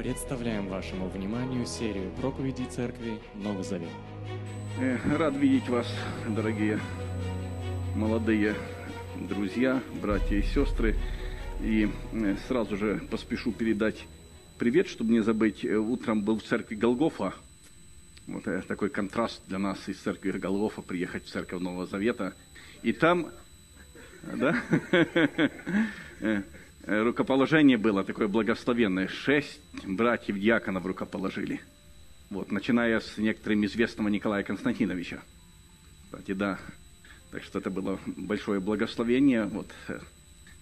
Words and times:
Представляем 0.00 0.66
вашему 0.68 1.10
вниманию 1.10 1.66
серию 1.66 2.10
проповедей 2.12 2.64
Церкви 2.64 3.20
Новый 3.34 3.62
Завет. 3.62 3.90
Э, 4.78 4.96
Рад 5.18 5.36
видеть 5.36 5.68
вас, 5.68 5.86
дорогие 6.26 6.80
молодые 7.94 8.54
друзья, 9.28 9.82
братья 10.00 10.36
и 10.36 10.42
сестры. 10.42 10.96
И 11.60 11.90
э, 12.12 12.36
сразу 12.48 12.78
же 12.78 13.02
поспешу 13.10 13.52
передать 13.52 14.06
привет, 14.58 14.88
чтобы 14.88 15.12
не 15.12 15.20
забыть. 15.20 15.66
Э, 15.66 15.76
Утром 15.76 16.22
был 16.22 16.38
в 16.38 16.44
церкви 16.44 16.76
Голгофа. 16.76 17.34
Вот 18.26 18.44
такой 18.68 18.88
контраст 18.88 19.42
для 19.48 19.58
нас 19.58 19.86
из 19.86 19.98
церкви 19.98 20.30
Голгофа 20.30 20.80
приехать 20.80 21.26
в 21.26 21.28
церковь 21.28 21.60
Нового 21.60 21.84
Завета. 21.84 22.32
И 22.82 22.94
там, 22.94 23.28
да, 24.22 24.56
рукоположение 26.86 27.76
было 27.76 28.04
такое 28.04 28.28
благословенное. 28.28 29.08
Шесть 29.08 29.60
братьев-диаконов 29.84 30.84
рукоположили. 30.86 31.60
Вот, 32.30 32.52
начиная 32.52 33.00
с 33.00 33.18
некоторым 33.18 33.64
известного 33.66 34.08
Николая 34.08 34.44
Константиновича. 34.44 35.20
Кстати, 36.04 36.32
да. 36.32 36.58
Так 37.32 37.42
что 37.42 37.58
это 37.58 37.70
было 37.70 37.98
большое 38.06 38.60
благословение. 38.60 39.44
Вот, 39.44 39.66
э, 39.88 39.98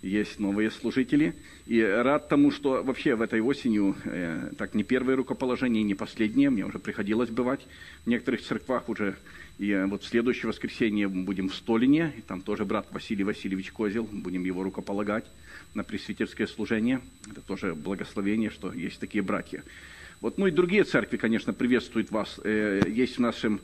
есть 0.03 0.39
новые 0.39 0.71
служители. 0.71 1.35
И 1.67 1.81
рад 1.83 2.29
тому, 2.29 2.51
что 2.51 2.83
вообще 2.83 3.15
в 3.15 3.23
этой 3.23 3.41
осенью, 3.41 3.97
э, 4.05 4.51
так 4.57 4.75
не 4.75 4.83
первое 4.83 5.17
рукоположение, 5.17 5.83
не 5.83 5.95
последнее, 5.95 6.51
мне 6.51 6.65
уже 6.65 6.79
приходилось 6.79 7.31
бывать 7.31 7.67
в 8.05 8.07
некоторых 8.07 8.43
церквах 8.43 8.89
уже. 8.89 9.17
И 9.59 9.71
э, 9.71 9.87
вот 9.87 10.03
в 10.03 10.07
следующее 10.07 10.49
воскресенье 10.49 11.09
будем 11.09 11.49
в 11.49 11.55
Столине, 11.55 12.15
и 12.17 12.21
там 12.23 12.41
тоже 12.41 12.65
брат 12.65 12.87
Василий 12.93 13.25
Васильевич 13.25 13.73
Козел, 13.73 14.09
будем 14.11 14.45
его 14.45 14.63
рукополагать 14.63 15.27
на 15.75 15.85
пресвитерское 15.85 16.47
служение. 16.47 17.01
Это 17.31 17.41
тоже 17.41 17.75
благословение, 17.75 18.51
что 18.51 18.73
есть 18.73 18.99
такие 19.01 19.23
братья. 19.23 19.63
Вот, 20.21 20.39
ну 20.39 20.47
и 20.47 20.51
другие 20.51 20.85
церкви, 20.85 21.17
конечно, 21.17 21.53
приветствуют 21.53 22.11
вас. 22.11 22.41
Э, 22.43 22.83
Есть 22.89 23.17
в 23.17 23.21
нашем 23.21 23.61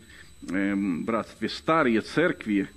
эм, 0.48 1.05
братстве 1.05 1.48
старые 1.48 2.01
церкви. 2.01 2.69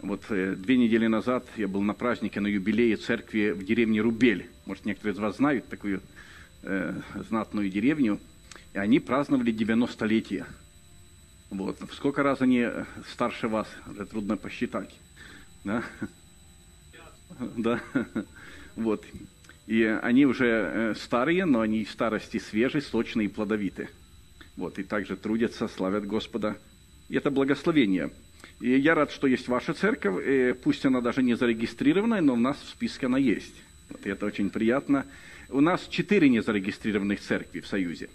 Вот 0.00 0.22
э, 0.28 0.54
две 0.54 0.76
недели 0.76 1.06
назад 1.08 1.44
я 1.56 1.66
был 1.66 1.82
на 1.82 1.94
празднике, 1.94 2.40
на 2.40 2.46
юбилее 2.46 2.96
церкви 2.96 3.50
в 3.50 3.64
деревне 3.64 4.00
Рубель. 4.00 4.48
Может, 4.66 4.84
некоторые 4.84 5.14
из 5.14 5.18
вас 5.18 5.36
знают 5.36 5.68
такую 5.68 6.02
э, 6.62 6.94
знатную 7.28 7.68
деревню. 7.70 8.20
И 8.74 8.78
они 8.78 9.00
праздновали 9.00 9.52
90-летие. 9.52 10.44
Вот. 11.50 11.78
Сколько 11.92 12.22
раз 12.22 12.42
они 12.42 12.68
старше 13.10 13.48
вас, 13.48 13.66
уже 13.90 14.06
трудно 14.06 14.36
посчитать. 14.36 14.94
Да? 15.64 15.82
Да. 17.56 17.80
Вот. 18.76 19.04
И 19.66 19.82
они 19.82 20.26
уже 20.26 20.46
э, 20.46 20.94
старые, 20.94 21.44
но 21.44 21.60
они 21.60 21.84
в 21.84 21.90
старости 21.90 22.38
свежие, 22.38 22.82
сочные 22.82 23.26
и 23.26 23.30
плодовиты. 23.30 23.88
Вот. 24.56 24.78
И 24.78 24.84
также 24.84 25.16
трудятся, 25.16 25.66
славят 25.66 26.06
Господа. 26.06 26.56
И 27.08 27.16
это 27.16 27.30
благословение. 27.30 28.10
И 28.60 28.70
я 28.70 28.94
рад, 28.94 29.10
что 29.10 29.26
есть 29.26 29.48
ваша 29.48 29.74
церковь. 29.74 30.24
И 30.24 30.54
пусть 30.62 30.86
она 30.86 31.00
даже 31.00 31.22
не 31.22 31.34
зарегистрированная, 31.34 32.20
но 32.20 32.34
у 32.34 32.36
нас 32.36 32.58
в 32.58 32.68
списке 32.68 33.06
она 33.06 33.18
есть. 33.18 33.54
Вот. 33.88 34.06
И 34.06 34.10
это 34.10 34.26
очень 34.26 34.50
приятно. 34.50 35.04
У 35.48 35.60
нас 35.60 35.86
четыре 35.88 36.28
незарегистрированных 36.28 37.20
церкви 37.20 37.60
в 37.60 37.66
Союзе. 37.66 38.08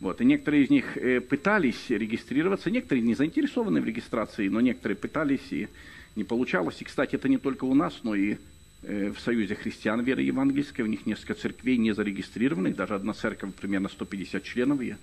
Вот. 0.00 0.20
И 0.20 0.24
некоторые 0.24 0.64
из 0.64 0.70
них 0.70 0.96
э, 0.96 1.20
пытались 1.20 1.88
регистрироваться, 1.88 2.70
некоторые 2.70 3.02
не 3.02 3.14
заинтересованы 3.14 3.80
в 3.80 3.86
регистрации, 3.86 4.48
но 4.48 4.60
некоторые 4.60 4.96
пытались 4.96 5.52
и 5.52 5.68
не 6.16 6.24
получалось. 6.24 6.76
И, 6.80 6.84
кстати, 6.84 7.14
это 7.14 7.28
не 7.28 7.38
только 7.38 7.64
у 7.64 7.74
нас, 7.74 8.00
но 8.02 8.14
и 8.14 8.36
в 8.82 9.16
Союзе 9.18 9.54
христиан 9.54 10.02
веры 10.02 10.22
евангельской. 10.22 10.84
У 10.84 10.88
них 10.88 11.06
несколько 11.06 11.34
церквей 11.34 11.76
не 11.76 11.92
зарегистрированных, 11.92 12.76
даже 12.76 12.94
одна 12.94 13.14
церковь 13.14 13.54
примерно 13.54 13.88
150 13.88 14.42
членов, 14.42 14.80
и 14.80 14.96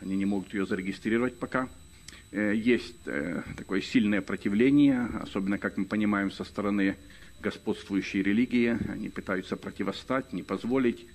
они 0.00 0.16
не 0.16 0.24
могут 0.24 0.52
ее 0.54 0.66
зарегистрировать 0.66 1.38
пока. 1.38 1.68
Э, 2.32 2.52
Есть 2.54 2.96
э, 3.06 3.42
такое 3.56 3.80
сильное 3.80 4.20
противление, 4.20 5.08
особенно, 5.22 5.58
как 5.58 5.76
мы 5.76 5.84
понимаем, 5.84 6.30
со 6.30 6.44
стороны 6.44 6.96
господствующей 7.40 8.22
религии. 8.22 8.78
Они 8.90 9.08
пытаются 9.08 9.56
противостать, 9.56 10.32
не 10.32 10.42
позволить 10.42 11.06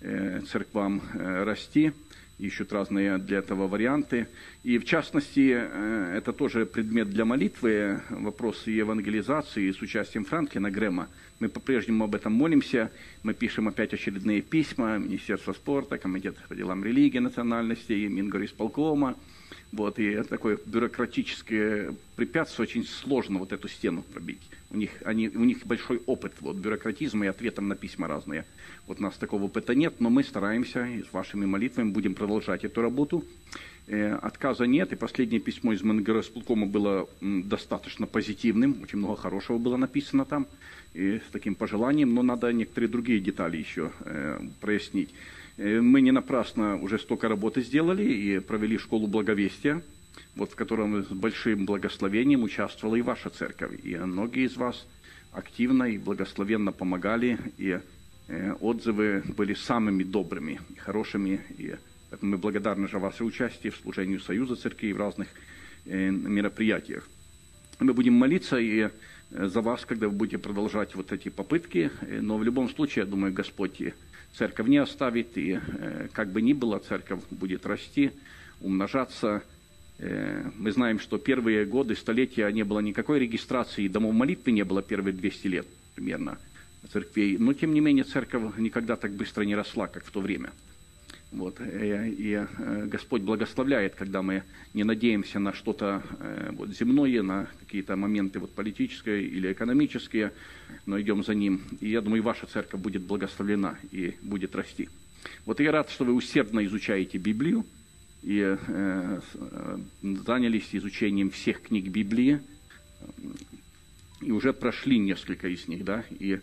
э, 0.00 0.40
церквам 0.50 1.02
э, 1.14 1.44
расти, 1.44 1.92
ищут 2.38 2.72
разные 2.72 3.18
для 3.18 3.38
этого 3.38 3.68
варианты. 3.68 4.26
И 4.62 4.78
в 4.78 4.84
частности, 4.84 5.52
э, 5.54 6.14
это 6.16 6.32
тоже 6.32 6.66
предмет 6.66 7.10
для 7.10 7.24
молитвы, 7.24 8.00
вопросы 8.08 8.70
евангелизации 8.70 9.70
с 9.70 9.82
участием 9.82 10.24
Франклина 10.24 10.70
Грэма. 10.70 11.08
Мы 11.40 11.48
по-прежнему 11.48 12.04
об 12.04 12.14
этом 12.14 12.34
молимся, 12.34 12.90
мы 13.22 13.32
пишем 13.32 13.66
опять 13.66 13.94
очередные 13.94 14.42
письма 14.42 14.98
Министерства 14.98 15.54
спорта, 15.54 15.96
Комитет 15.96 16.36
по 16.48 16.54
делам 16.54 16.84
религии, 16.84 17.18
национальностей, 17.18 18.06
Мингорисполкома. 18.08 19.16
Вот, 19.72 19.98
и 19.98 20.22
такое 20.24 20.58
бюрократическое 20.66 21.94
препятствие, 22.16 22.64
очень 22.64 22.84
сложно 22.84 23.38
вот 23.38 23.52
эту 23.52 23.68
стену 23.68 24.02
пробить. 24.02 24.42
У 24.70 24.76
них, 24.76 24.90
они, 25.04 25.28
у 25.28 25.44
них 25.44 25.64
большой 25.64 26.02
опыт 26.06 26.32
вот, 26.40 26.56
бюрократизма 26.56 27.24
и 27.24 27.28
ответом 27.28 27.68
на 27.68 27.76
письма 27.76 28.06
разные. 28.06 28.44
Вот 28.86 29.00
у 29.00 29.02
нас 29.02 29.14
такого 29.16 29.44
опыта 29.44 29.74
нет, 29.74 29.94
но 29.98 30.10
мы 30.10 30.24
стараемся 30.24 30.84
и 30.84 31.02
с 31.02 31.12
вашими 31.12 31.46
молитвами 31.46 31.90
будем 31.90 32.14
продолжать 32.14 32.64
эту 32.64 32.82
работу. 32.82 33.24
Э, 33.86 34.14
отказа 34.22 34.66
нет, 34.66 34.92
и 34.92 34.96
последнее 34.96 35.40
письмо 35.40 35.72
из 35.72 35.82
Мангоросполкома 35.82 36.66
было 36.66 37.08
м, 37.20 37.48
достаточно 37.48 38.06
позитивным, 38.06 38.82
очень 38.82 38.98
много 38.98 39.16
хорошего 39.16 39.58
было 39.58 39.76
написано 39.76 40.24
там, 40.24 40.46
и 40.94 41.18
с 41.18 41.30
таким 41.30 41.54
пожеланием, 41.54 42.14
но 42.14 42.22
надо 42.22 42.52
некоторые 42.52 42.90
другие 42.90 43.20
детали 43.20 43.56
еще 43.56 43.92
э, 44.00 44.40
прояснить. 44.60 45.10
Э, 45.56 45.80
Мы 45.80 46.00
не 46.00 46.10
напрасно 46.10 46.76
уже 46.76 46.98
столько 46.98 47.28
работы 47.28 47.62
сделали 47.62 48.02
и 48.04 48.40
провели 48.40 48.78
школу 48.78 49.06
благовестия, 49.06 49.82
вот 50.34 50.52
в 50.52 50.54
котором 50.56 51.04
с 51.04 51.08
большим 51.08 51.64
благословением 51.64 52.42
участвовала 52.42 52.96
и 52.96 53.02
ваша 53.02 53.30
церковь. 53.30 53.78
И 53.84 53.94
многие 53.96 54.46
из 54.46 54.56
вас 54.56 54.86
активно 55.32 55.84
и 55.84 55.98
благословенно 55.98 56.72
помогали, 56.72 57.38
и 57.56 57.78
э, 58.28 58.52
отзывы 58.60 59.22
были 59.36 59.54
самыми 59.54 60.02
добрыми 60.02 60.60
и 60.74 60.78
хорошими. 60.78 61.40
И 61.56 61.74
мы 62.20 62.36
благодарны 62.36 62.88
за 62.88 62.98
ваше 62.98 63.24
участие 63.24 63.70
в 63.70 63.76
служении 63.76 64.18
Союза 64.18 64.56
церквей 64.56 64.92
в 64.92 64.98
разных 64.98 65.28
мероприятиях. 65.86 67.08
Мы 67.80 67.94
будем 67.94 68.12
молиться 68.12 68.58
и 68.58 68.88
э, 68.88 68.90
за 69.30 69.62
вас, 69.62 69.86
когда 69.86 70.08
вы 70.08 70.14
будете 70.14 70.36
продолжать 70.36 70.94
вот 70.94 71.12
эти 71.12 71.30
попытки. 71.30 71.90
Но 72.02 72.36
в 72.36 72.44
любом 72.44 72.68
случае, 72.68 73.04
я 73.04 73.10
думаю, 73.10 73.32
Господь 73.32 73.80
церковь 74.34 74.68
не 74.68 74.76
оставит. 74.76 75.38
И 75.38 75.58
э, 75.58 76.08
как 76.12 76.28
бы 76.28 76.42
ни 76.42 76.52
было, 76.52 76.78
церковь 76.78 77.20
будет 77.30 77.64
расти, 77.64 78.10
умножаться. 78.60 79.42
Э, 79.98 80.44
Мы 80.58 80.72
знаем, 80.72 81.00
что 81.00 81.16
первые 81.16 81.64
годы, 81.64 81.96
столетия 81.96 82.50
не 82.50 82.64
было 82.64 82.80
никакой 82.80 83.18
регистрации, 83.18 83.88
домов 83.88 84.14
молитвы 84.14 84.52
не 84.52 84.64
было 84.64 84.82
первые 84.82 85.14
200 85.14 85.46
лет 85.46 85.66
примерно 85.94 86.36
церквей. 86.92 87.38
Но, 87.38 87.54
тем 87.54 87.72
не 87.72 87.80
менее, 87.80 88.04
церковь 88.04 88.58
никогда 88.58 88.96
так 88.96 89.12
быстро 89.12 89.44
не 89.44 89.54
росла, 89.54 89.86
как 89.86 90.04
в 90.04 90.10
то 90.10 90.20
время. 90.20 90.50
Вот. 91.32 91.60
И 91.60 92.32
э, 92.32 92.86
Господь 92.86 93.22
благословляет, 93.22 93.94
когда 93.94 94.20
мы 94.20 94.42
не 94.74 94.82
надеемся 94.82 95.38
на 95.38 95.52
что-то 95.52 96.02
э, 96.18 96.50
вот, 96.52 96.70
земное, 96.70 97.22
на 97.22 97.46
какие-то 97.60 97.94
моменты 97.94 98.40
вот, 98.40 98.52
политические 98.52 99.22
или 99.22 99.52
экономические, 99.52 100.32
но 100.86 101.00
идем 101.00 101.22
за 101.22 101.34
Ним. 101.34 101.62
И 101.80 101.90
я 101.90 102.00
думаю, 102.00 102.24
ваша 102.24 102.46
церковь 102.46 102.80
будет 102.80 103.02
благословлена 103.02 103.78
и 103.92 104.16
будет 104.22 104.56
расти. 104.56 104.88
Вот 105.46 105.60
я 105.60 105.70
рад, 105.70 105.90
что 105.90 106.04
вы 106.04 106.14
усердно 106.14 106.64
изучаете 106.66 107.18
Библию 107.18 107.64
и 108.24 108.40
э, 108.40 108.56
э, 108.66 109.78
занялись 110.26 110.68
изучением 110.72 111.30
всех 111.30 111.62
книг 111.62 111.86
Библии, 111.88 112.40
и 114.20 114.32
уже 114.32 114.52
прошли 114.52 114.98
несколько 114.98 115.48
из 115.48 115.66
них, 115.68 115.84
да, 115.84 116.04
и 116.10 116.40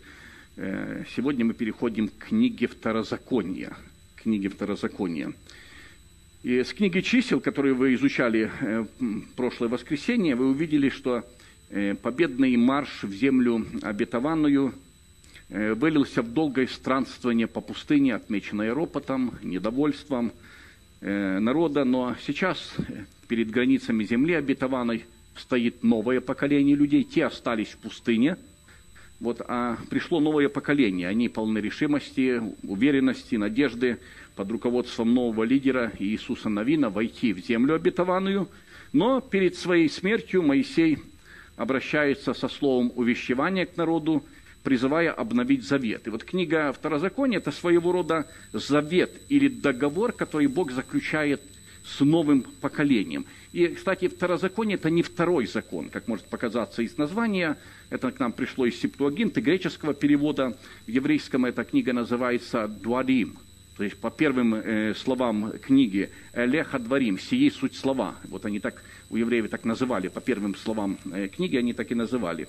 сегодня 1.14 1.44
мы 1.44 1.54
переходим 1.54 2.08
к 2.08 2.26
книге 2.26 2.66
Второзакония, 2.66 3.76
книге 4.28 4.50
Второзакония. 4.50 5.32
И 6.42 6.62
с 6.62 6.74
книги 6.74 7.00
чисел, 7.00 7.40
которую 7.40 7.76
вы 7.76 7.94
изучали 7.94 8.50
э, 8.60 8.84
прошлое 9.36 9.70
воскресенье, 9.70 10.34
вы 10.34 10.50
увидели, 10.50 10.90
что 10.90 11.24
э, 11.70 11.94
победный 11.94 12.54
марш 12.58 13.04
в 13.04 13.10
землю 13.10 13.64
обетованную 13.80 14.74
э, 15.48 15.72
вылился 15.72 16.20
в 16.20 16.30
долгое 16.30 16.66
странствование 16.66 17.46
по 17.46 17.62
пустыне, 17.62 18.16
отмеченное 18.16 18.74
ропотом, 18.74 19.32
недовольством 19.42 20.32
народа. 21.00 21.84
Но 21.84 22.14
сейчас 22.26 22.74
перед 23.28 23.50
границами 23.50 24.04
земли 24.04 24.34
обетованной 24.34 25.06
стоит 25.36 25.82
новое 25.82 26.20
поколение 26.20 26.76
людей. 26.76 27.02
Те 27.02 27.24
остались 27.24 27.68
в 27.68 27.78
пустыне, 27.78 28.36
вот, 29.20 29.40
а 29.48 29.78
пришло 29.90 30.20
новое 30.20 30.48
поколение. 30.48 31.08
Они 31.08 31.28
полны 31.28 31.58
решимости, 31.58 32.40
уверенности, 32.62 33.34
надежды 33.34 33.98
под 34.38 34.52
руководством 34.52 35.14
нового 35.14 35.42
лидера 35.42 35.90
Иисуса 35.98 36.48
Новина 36.48 36.90
войти 36.90 37.32
в 37.32 37.40
землю 37.40 37.74
обетованную. 37.74 38.48
Но 38.92 39.20
перед 39.20 39.56
своей 39.56 39.90
смертью 39.90 40.44
Моисей 40.44 40.98
обращается 41.56 42.34
со 42.34 42.48
словом 42.48 42.92
увещевания 42.94 43.66
к 43.66 43.76
народу, 43.76 44.24
призывая 44.62 45.10
обновить 45.10 45.64
завет. 45.64 46.06
И 46.06 46.10
вот 46.10 46.22
книга 46.22 46.72
Второзакония– 46.72 47.38
это 47.40 47.50
своего 47.50 47.90
рода 47.90 48.28
завет 48.52 49.10
или 49.28 49.48
договор, 49.48 50.12
который 50.12 50.46
Бог 50.46 50.70
заключает 50.70 51.42
с 51.84 51.98
новым 51.98 52.42
поколением. 52.42 53.26
И, 53.52 53.66
кстати, 53.66 54.06
Второзаконие– 54.06 54.76
это 54.78 54.88
не 54.88 55.02
второй 55.02 55.48
закон, 55.48 55.88
как 55.88 56.06
может 56.06 56.26
показаться 56.26 56.82
из 56.82 56.96
названия. 56.96 57.58
Это 57.90 58.12
к 58.12 58.20
нам 58.20 58.30
пришло 58.30 58.66
из 58.66 58.78
Септуагинты, 58.78 59.40
греческого 59.40 59.94
перевода. 59.94 60.56
В 60.86 60.90
еврейском 60.90 61.44
эта 61.44 61.64
книга 61.64 61.92
называется 61.92 62.68
«Дуарим», 62.68 63.36
то 63.78 63.84
есть 63.84 63.96
по 63.96 64.10
первым 64.10 64.54
э, 64.54 64.94
словам 64.94 65.52
книги 65.58 66.10
«Элеха 66.34 66.78
дворим», 66.78 67.18
«Сии 67.18 67.48
суть 67.48 67.74
слова». 67.74 68.16
Вот 68.24 68.44
они 68.44 68.60
так, 68.60 68.82
у 69.08 69.16
евреев 69.16 69.48
так 69.48 69.64
называли, 69.64 70.08
по 70.08 70.20
первым 70.20 70.54
словам 70.54 70.98
э, 71.10 71.28
книги 71.28 71.56
они 71.56 71.72
так 71.72 71.90
и 71.90 71.94
называли. 71.94 72.46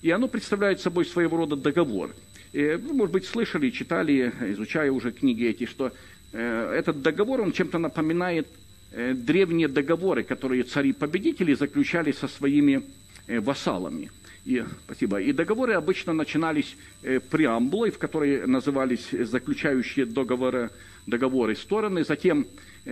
И 0.00 0.10
оно 0.10 0.26
представляет 0.26 0.80
собой 0.80 1.06
своего 1.06 1.36
рода 1.36 1.54
договор. 1.54 2.10
И, 2.52 2.78
вы, 2.82 2.92
может 2.92 3.12
быть, 3.12 3.26
слышали, 3.26 3.70
читали, 3.70 4.32
изучая 4.48 4.90
уже 4.90 5.12
книги 5.12 5.44
эти, 5.44 5.66
что 5.66 5.92
э, 6.32 6.74
этот 6.76 7.02
договор, 7.02 7.40
он 7.42 7.52
чем-то 7.52 7.78
напоминает 7.78 8.48
Э, 8.94 9.14
древние 9.14 9.68
договоры, 9.68 10.22
которые 10.22 10.64
цари-победители 10.64 11.54
заключали 11.54 12.12
со 12.12 12.28
своими 12.28 12.82
э, 13.26 13.40
вассалами. 13.40 14.10
И, 14.44 14.64
спасибо. 14.84 15.20
И 15.20 15.32
договоры 15.32 15.74
обычно 15.74 16.12
начинались 16.12 16.76
э, 17.02 17.20
преамбулой, 17.20 17.90
в 17.90 17.98
которой 17.98 18.46
назывались 18.46 19.08
заключающие 19.10 20.04
договоры, 20.04 20.70
договоры 21.06 21.54
стороны. 21.54 22.04
Затем 22.04 22.46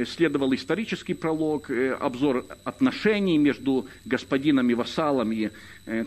следовал 0.06 0.54
исторический 0.54 1.14
пролог, 1.14 1.68
обзор 1.98 2.46
отношений 2.62 3.38
между 3.38 3.88
господином 4.04 4.70
и 4.70 4.74
вассалом. 4.74 5.32
И 5.32 5.50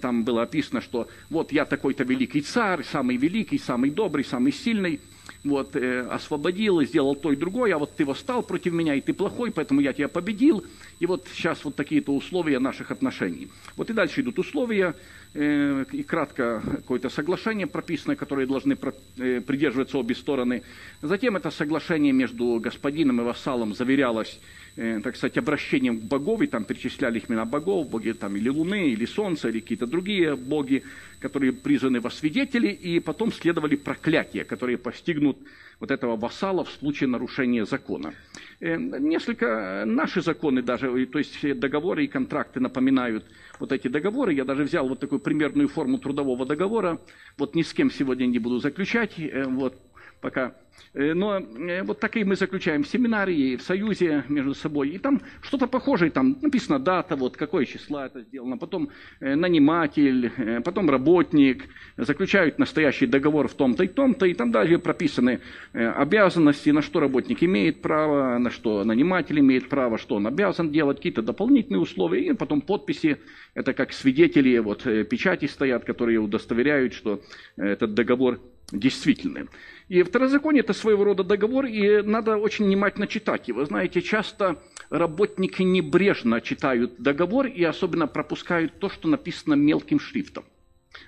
там 0.02 0.24
было 0.24 0.44
описано, 0.44 0.82
что 0.82 1.08
вот 1.30 1.52
я 1.52 1.66
такой-то 1.66 2.04
великий 2.04 2.42
царь, 2.42 2.84
самый 2.84 3.18
великий, 3.18 3.58
самый 3.58 3.90
добрый, 3.90 4.26
самый 4.26 4.52
сильный– 4.52 5.00
вот, 5.44 5.76
э, 5.76 6.02
освободил 6.02 6.80
и 6.80 6.86
сделал 6.86 7.16
то 7.16 7.32
и 7.32 7.36
другое, 7.36 7.76
а 7.76 7.78
вот 7.78 7.96
ты 7.96 8.06
восстал 8.06 8.44
против 8.44 8.74
меня, 8.74 8.96
и 8.96 9.02
ты 9.02 9.14
плохой, 9.14 9.52
поэтому 9.52 9.82
я 9.82 9.94
тебя 9.94 10.08
победил, 10.08 10.64
и 11.00 11.06
вот 11.06 11.28
сейчас 11.34 11.66
вот 11.66 11.76
такие-то 11.76 12.16
условия 12.16 12.60
наших 12.60 12.92
отношений. 12.92 13.50
Вот 13.76 13.90
и 13.90 13.94
дальше 13.94 14.22
идут 14.22 14.40
условия, 14.40 14.96
э, 15.34 15.86
и 15.92 16.04
кратко 16.04 16.62
какое-то 16.66 17.10
соглашение 17.10 17.68
прописанное, 17.68 18.16
которое 18.16 18.48
должны 18.48 18.76
про, 18.76 18.94
э, 19.18 19.42
придерживаться 19.42 19.98
обе 19.98 20.16
стороны. 20.16 20.64
Затем 21.02 21.36
это 21.36 21.52
соглашение 21.52 22.14
между 22.14 22.60
господином 22.60 23.22
и 23.22 23.24
вассалом 23.24 23.74
заверялось 23.74 24.40
Э, 24.76 25.00
так 25.04 25.16
сказать, 25.16 25.38
обращением 25.38 26.00
к 26.00 26.04
богов, 26.06 26.42
и 26.42 26.48
там 26.48 26.66
перечисляли 26.66 27.20
их 27.20 27.30
имена 27.30 27.46
богов, 27.46 27.88
боги 27.92 28.12
там 28.12 28.36
или 28.36 28.50
Луны, 28.50 28.90
или 28.90 29.06
Солнца, 29.06 29.50
или 29.50 29.60
какие-то 29.60 29.86
другие 29.86 30.36
боги, 30.36 30.84
которые 31.20 31.54
призваны 31.54 32.02
во 32.02 32.10
свидетели, 32.10 32.70
и 32.70 33.00
потом 33.00 33.32
следовали 33.32 33.76
проклятия, 33.76 34.44
которые 34.44 34.80
постигнут 34.80 35.38
вот 35.80 35.92
этого 35.92 36.16
вассала 36.16 36.64
в 36.64 36.72
случае 36.72 37.08
нарушения 37.08 37.66
закона. 37.68 38.16
Э, 38.62 38.76
несколько 38.78 39.84
наши 39.86 40.24
законы 40.24 40.64
даже, 40.64 41.06
то 41.06 41.20
есть 41.20 41.60
договоры 41.60 42.06
и 42.06 42.08
контракты 42.08 42.60
напоминают 42.60 43.26
вот 43.60 43.72
эти 43.72 43.90
договоры. 43.90 44.34
Я 44.34 44.44
даже 44.44 44.64
взял 44.64 44.88
вот 44.88 45.00
такую 45.00 45.20
примерную 45.20 45.68
форму 45.68 46.00
трудового 46.00 46.48
договора. 46.48 47.00
Вот 47.38 47.54
ни 47.54 47.62
с 47.62 47.74
кем 47.74 47.92
сегодня 47.92 48.26
не 48.26 48.40
буду 48.40 48.58
заключать. 48.58 49.20
Э, 49.20 49.46
вот 49.46 49.80
пока. 50.24 50.54
Э, 50.94 51.14
но 51.14 51.38
э, 51.38 51.84
вот 51.84 52.00
такие 52.00 52.26
мы 52.26 52.36
заключаем. 52.36 52.84
В 52.84 52.88
семинарии, 52.88 53.58
в 53.58 53.62
союзе 53.62 54.24
между 54.30 54.54
собой. 54.54 54.90
И 54.90 54.98
там 54.98 55.22
что-то 55.42 55.68
похожее, 55.68 56.12
там 56.12 56.38
написана 56.42 56.80
дата, 56.80 57.16
вот 57.16 57.36
какое 57.38 57.66
числа 57.66 58.06
это 58.06 58.22
сделано, 58.22 58.58
потом 58.58 58.90
э, 59.20 59.36
наниматель, 59.36 60.32
потом 60.64 60.90
работник, 60.90 61.66
заключают 61.98 62.58
настоящий 62.58 63.06
договор 63.06 63.48
в 63.48 63.54
том-то 63.54 63.84
и 63.84 63.88
том-то, 63.88 64.26
и 64.26 64.34
там 64.34 64.52
даже 64.52 64.80
прописаны 64.80 65.42
обязанности, 65.74 66.70
на 66.70 66.82
что 66.82 67.00
работник 67.00 67.44
имеет 67.44 67.82
право, 67.82 68.38
на 68.38 68.50
что 68.50 68.84
наниматель 68.84 69.40
имеет 69.40 69.70
право, 69.70 69.98
что 69.98 70.16
он 70.16 70.28
обязан 70.28 70.72
делать, 70.72 70.98
какие-то 70.98 71.22
дополнительные 71.22 71.82
условия, 71.82 72.28
и 72.28 72.34
потом 72.34 72.62
подписи, 72.62 73.18
это 73.54 73.74
как 73.74 73.92
свидетели, 73.94 74.58
вот 74.60 74.84
печати 74.84 75.46
стоят, 75.46 75.84
которые 75.84 76.20
удостоверяют, 76.20 76.94
что 76.94 77.22
этот 77.58 77.94
договор 77.94 78.40
действительный. 78.72 79.48
И 79.90 80.02
второзаконие– 80.04 80.62
это 80.64 80.74
своего 80.74 81.04
рода 81.04 81.24
договор, 81.24 81.66
и 81.66 82.02
надо 82.02 82.38
очень 82.38 82.66
внимательно 82.66 83.08
читать 83.08 83.48
его. 83.48 83.66
Знаете, 83.66 84.02
часто 84.02 84.62
работники 84.90 85.62
небрежно 85.62 86.42
читают 86.42 87.02
договор 87.02 87.48
и 87.48 87.64
особенно 87.64 88.08
пропускают 88.08 88.80
то, 88.80 88.90
что 88.90 89.08
написано 89.08 89.54
мелким 89.56 90.00
шрифтом. 90.00 90.46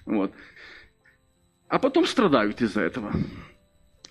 Вот. 0.06 0.34
А 1.68 1.80
потом 1.80 2.06
страдают 2.06 2.62
из-за 2.62 2.82
этого. 2.82 3.12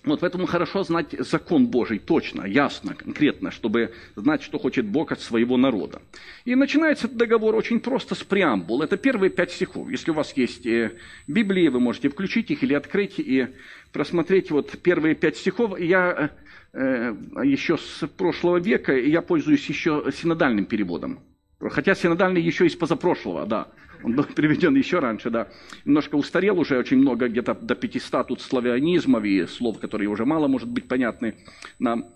Вот 0.05 0.19
поэтому 0.19 0.45
хорошо 0.45 0.83
знать 0.83 1.15
закон 1.17 1.67
Божий 1.67 1.97
точно, 1.97 2.45
ясно, 2.45 2.93
конкретно, 2.93 3.49
чтобы 3.49 3.91
знать, 4.15 4.43
что 4.43 4.59
хочет 4.59 4.85
Бог 4.85 5.11
от 5.11 5.19
своего 5.19 5.57
народа. 5.57 6.01
И 6.45 6.53
начинается 6.53 7.07
этот 7.07 7.17
договор 7.17 7.55
очень 7.55 7.79
просто 7.79 8.13
с 8.13 8.23
преамбул. 8.23 8.83
Это 8.83 8.97
первые 8.97 9.31
пять 9.31 9.51
стихов. 9.51 9.89
Если 9.89 10.11
у 10.11 10.13
вас 10.13 10.37
есть 10.37 10.65
э, 10.67 10.91
Библии, 11.27 11.69
вы 11.69 11.79
можете 11.79 12.09
включить 12.09 12.51
их 12.51 12.61
или 12.61 12.75
открыть 12.75 13.15
и 13.17 13.47
просмотреть 13.91 14.51
вот 14.51 14.77
первые 14.83 15.15
пять 15.15 15.37
стихов. 15.37 15.79
Я 15.79 16.29
э, 16.73 17.15
еще 17.43 17.77
с 17.77 18.07
прошлого 18.07 18.57
века, 18.57 18.95
я 18.95 19.23
пользуюсь 19.23 19.67
еще 19.67 20.05
синодальным 20.15 20.65
переводом. 20.65 21.19
Хотя 21.59 21.95
синодальный 21.95 22.41
еще 22.41 22.67
из 22.67 22.75
позапрошлого, 22.75 23.47
да. 23.47 23.69
Он 24.05 24.13
был 24.13 24.23
переведен 24.25 24.75
еще 24.75 24.99
раньше, 24.99 25.31
да. 25.31 25.47
Немножко 25.83 26.13
устарел 26.13 26.59
уже 26.59 26.77
очень 26.77 26.97
много, 26.97 27.27
где-то 27.27 27.55
до 27.55 27.73
500 27.73 28.27
тут 28.27 28.39
славянизмов 28.39 29.23
и 29.23 29.47
слов, 29.47 29.79
которые 29.79 30.09
уже 30.09 30.25
мало, 30.25 30.47
может 30.47 30.69
быть, 30.69 30.87
понятны 30.87 31.33
нам. 31.79 32.13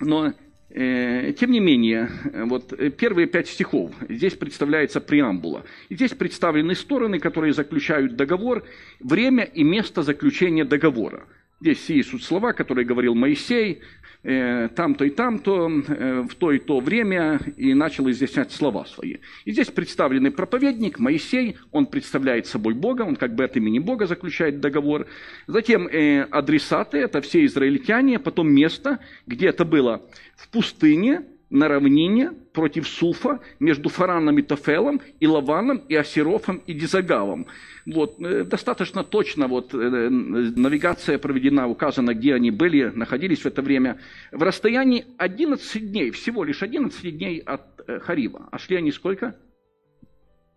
Но 0.00 0.32
э, 0.70 1.32
тем 1.38 1.52
не 1.52 1.60
менее, 1.60 2.10
вот 2.46 2.74
первые 2.98 3.28
пять 3.28 3.46
стихов, 3.46 3.92
здесь 4.08 4.34
представляется 4.34 5.00
преамбула. 5.00 5.62
Здесь 5.88 6.10
представлены 6.10 6.74
стороны, 6.74 7.20
которые 7.20 7.52
заключают 7.52 8.16
договор, 8.16 8.64
время 8.98 9.44
и 9.44 9.62
место 9.62 10.02
заключения 10.02 10.64
договора. 10.64 11.28
Здесь 11.60 11.88
есть 11.90 12.24
слова, 12.24 12.52
которые 12.52 12.84
говорил 12.84 13.14
Моисей, 13.14 13.82
Э, 14.26 14.70
там-то 14.74 15.04
и 15.04 15.10
там-то, 15.10 15.68
э, 15.68 16.22
в 16.22 16.34
то 16.36 16.50
и 16.50 16.58
то 16.58 16.80
время, 16.80 17.38
и 17.58 17.74
начал 17.74 18.10
изъяснять 18.10 18.52
слова 18.52 18.86
свои. 18.86 19.16
И 19.44 19.52
здесь 19.52 19.68
представленный 19.68 20.30
проповедник 20.30 20.98
Моисей, 20.98 21.58
он 21.72 21.84
представляет 21.84 22.46
собой 22.46 22.72
Бога, 22.72 23.02
он 23.02 23.16
как 23.16 23.34
бы 23.34 23.44
от 23.44 23.54
имени 23.58 23.80
Бога 23.80 24.06
заключает 24.06 24.60
договор. 24.60 25.06
Затем 25.46 25.86
э, 25.88 26.22
адресаты, 26.22 26.98
это 26.98 27.20
все 27.20 27.44
израильтяне, 27.44 28.18
потом 28.18 28.50
место, 28.50 29.00
где 29.26 29.48
это 29.48 29.66
было 29.66 30.00
в 30.36 30.48
пустыне, 30.48 31.24
на 31.54 31.68
равнине 31.68 32.32
против 32.52 32.88
Суфа 32.88 33.38
между 33.60 33.88
Фараном 33.88 34.36
и 34.38 34.42
Тофелом, 34.42 35.00
и 35.20 35.26
Лаваном, 35.26 35.78
и 35.88 35.94
Асерофом, 35.94 36.60
и 36.66 36.74
Дизагавом. 36.74 37.46
Вот, 37.86 38.20
э, 38.20 38.42
достаточно 38.42 39.04
точно 39.04 39.46
вот, 39.46 39.72
э, 39.72 39.78
навигация 39.78 41.16
проведена, 41.16 41.68
указано, 41.68 42.12
где 42.12 42.34
они 42.34 42.50
были, 42.50 42.90
находились 42.94 43.42
в 43.42 43.46
это 43.46 43.62
время. 43.62 44.00
В 44.32 44.42
расстоянии 44.42 45.06
11 45.16 45.92
дней, 45.92 46.10
всего 46.10 46.42
лишь 46.42 46.62
11 46.62 47.16
дней 47.16 47.38
от 47.38 47.62
э, 47.86 48.00
Харива. 48.00 48.48
А 48.50 48.58
шли 48.58 48.76
они 48.76 48.90
сколько? 48.90 49.36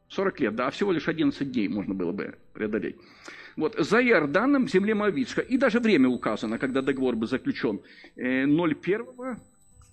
40 0.10 0.40
лет, 0.40 0.56
да, 0.56 0.72
всего 0.72 0.92
лишь 0.92 1.08
11 1.08 1.52
дней 1.52 1.68
можно 1.68 1.94
было 1.94 2.12
бы 2.12 2.36
преодолеть. 2.54 2.96
Вот, 3.56 3.76
за 3.78 4.02
Иорданом, 4.02 4.66
в 4.66 4.72
земле 4.72 4.96
Моавицка. 4.96 5.42
И 5.42 5.58
даже 5.58 5.80
время 5.80 6.10
указано, 6.10 6.58
когда 6.58 6.82
договор 6.82 7.16
был 7.16 7.28
заключен. 7.28 7.82
01 8.16 8.76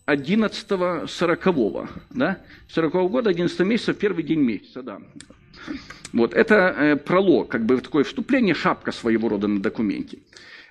11 0.06 1.08
40 1.08 1.54
да? 2.10 2.38
40 2.68 2.92
года, 3.10 3.30
11 3.30 3.60
месяца, 3.60 3.94
первый 3.94 4.22
день 4.22 4.40
месяца, 4.40 4.82
да. 4.82 5.00
Вот, 6.12 6.34
это 6.34 6.54
э, 6.54 6.96
пролог, 6.96 7.48
как 7.48 7.64
бы 7.64 7.80
такое 7.80 8.04
вступление, 8.04 8.54
шапка 8.54 8.92
своего 8.92 9.28
рода 9.28 9.48
на 9.48 9.60
документе. 9.60 10.18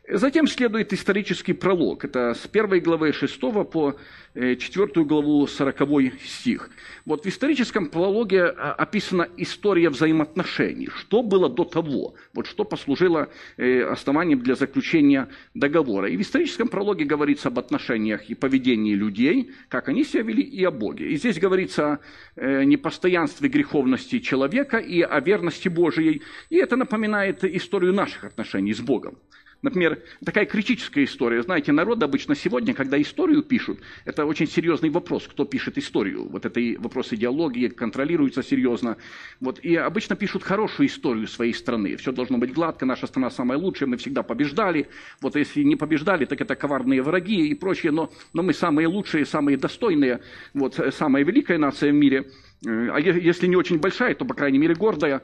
Затем 0.10 0.48
следует 0.48 0.92
исторический 0.92 1.54
пролог. 1.54 2.04
Это 2.04 2.34
с 2.34 2.46
первой 2.46 2.82
главы 2.82 3.14
6 3.14 3.40
по 3.40 3.96
э, 4.34 4.58
четвертую 4.58 5.06
главу 5.06 5.48
40 5.48 6.20
стих. 6.22 6.70
Вот 7.06 7.24
в 7.24 7.30
историческом 7.30 7.88
прологе 7.88 8.44
а, 8.44 8.74
описана 8.74 9.30
история 9.38 9.90
взаимоотношений. 9.90 10.90
Что 10.94 11.24
было 11.24 11.48
до 11.48 11.64
того? 11.64 12.16
Вот 12.34 12.48
что 12.48 12.66
послужило 12.66 13.30
э, 13.56 13.84
основанием 13.84 14.42
для 14.42 14.56
заключения 14.56 15.30
договора. 15.54 16.10
И 16.10 16.18
в 16.18 16.22
историческом 16.22 16.68
прологе 16.68 17.06
говорится 17.06 17.48
об 17.48 17.60
отношениях 17.60 18.30
и 18.30 18.36
поведении 18.36 18.96
людей, 18.96 19.52
как 19.70 19.88
они 19.88 20.04
себя 20.04 20.24
вели, 20.24 20.44
и 20.44 20.66
о 20.66 20.72
Боге. 20.72 21.12
И 21.12 21.16
здесь 21.16 21.40
говорится 21.40 21.94
о 21.94 22.00
э, 22.36 22.66
непостоянстве 22.66 23.48
греховности 23.48 24.20
человека 24.20 24.80
и 24.80 25.02
о 25.02 25.22
верности 25.22 25.70
Божией. 25.70 26.24
И 26.50 26.58
это 26.58 26.76
напоминает 26.76 27.46
историю 27.46 27.94
наших 27.94 28.26
отношений 28.26 28.74
с 28.74 28.82
Богом. 28.82 29.18
Например, 29.64 29.98
такая 30.26 30.46
критическая 30.46 31.06
история. 31.06 31.42
Знаете, 31.42 31.72
народ 31.72 32.04
обычно 32.04 32.36
сегодня, 32.36 32.74
когда 32.74 33.02
историю 33.02 33.42
пишут, 33.42 33.80
это 34.04 34.26
очень 34.26 34.46
серьезный 34.46 34.90
вопрос, 34.90 35.26
кто 35.26 35.46
пишет 35.46 35.78
историю. 35.78 36.28
Вот 36.28 36.46
это 36.46 36.60
вопрос 36.80 37.14
идеологии 37.14 37.70
контролируется 37.70 38.44
серьезно. 38.44 38.98
Вот, 39.40 39.60
и 39.60 39.76
обычно 39.78 40.18
пишут 40.18 40.44
хорошую 40.44 40.88
историю 40.88 41.28
своей 41.28 41.54
страны. 41.54 41.96
Все 41.96 42.12
должно 42.12 42.38
быть 42.38 42.54
гладко, 42.54 42.86
наша 42.86 43.08
страна 43.08 43.30
самая 43.30 43.58
лучшая, 43.58 43.88
мы 43.88 43.96
всегда 43.96 44.22
побеждали. 44.22 44.90
Вот 45.22 45.38
если 45.38 45.64
не 45.64 45.78
побеждали, 45.78 46.26
так 46.26 46.42
это 46.42 46.56
коварные 46.56 47.02
враги 47.02 47.48
и 47.48 47.56
прочее. 47.56 47.94
Но, 47.94 48.12
но 48.34 48.44
мы 48.44 48.54
самые 48.54 48.88
лучшие, 48.88 49.26
самые 49.26 49.56
достойные, 49.56 50.20
вот, 50.54 50.78
самая 50.92 51.24
великая 51.24 51.58
нация 51.58 51.92
в 51.92 51.96
мире. 51.96 52.30
Э, 52.66 52.90
а 52.92 53.00
если 53.00 53.48
не 53.48 53.56
очень 53.56 53.80
большая, 53.80 54.14
то, 54.14 54.26
по 54.26 54.34
крайней 54.34 54.58
мере, 54.58 54.76
гордая. 54.76 55.22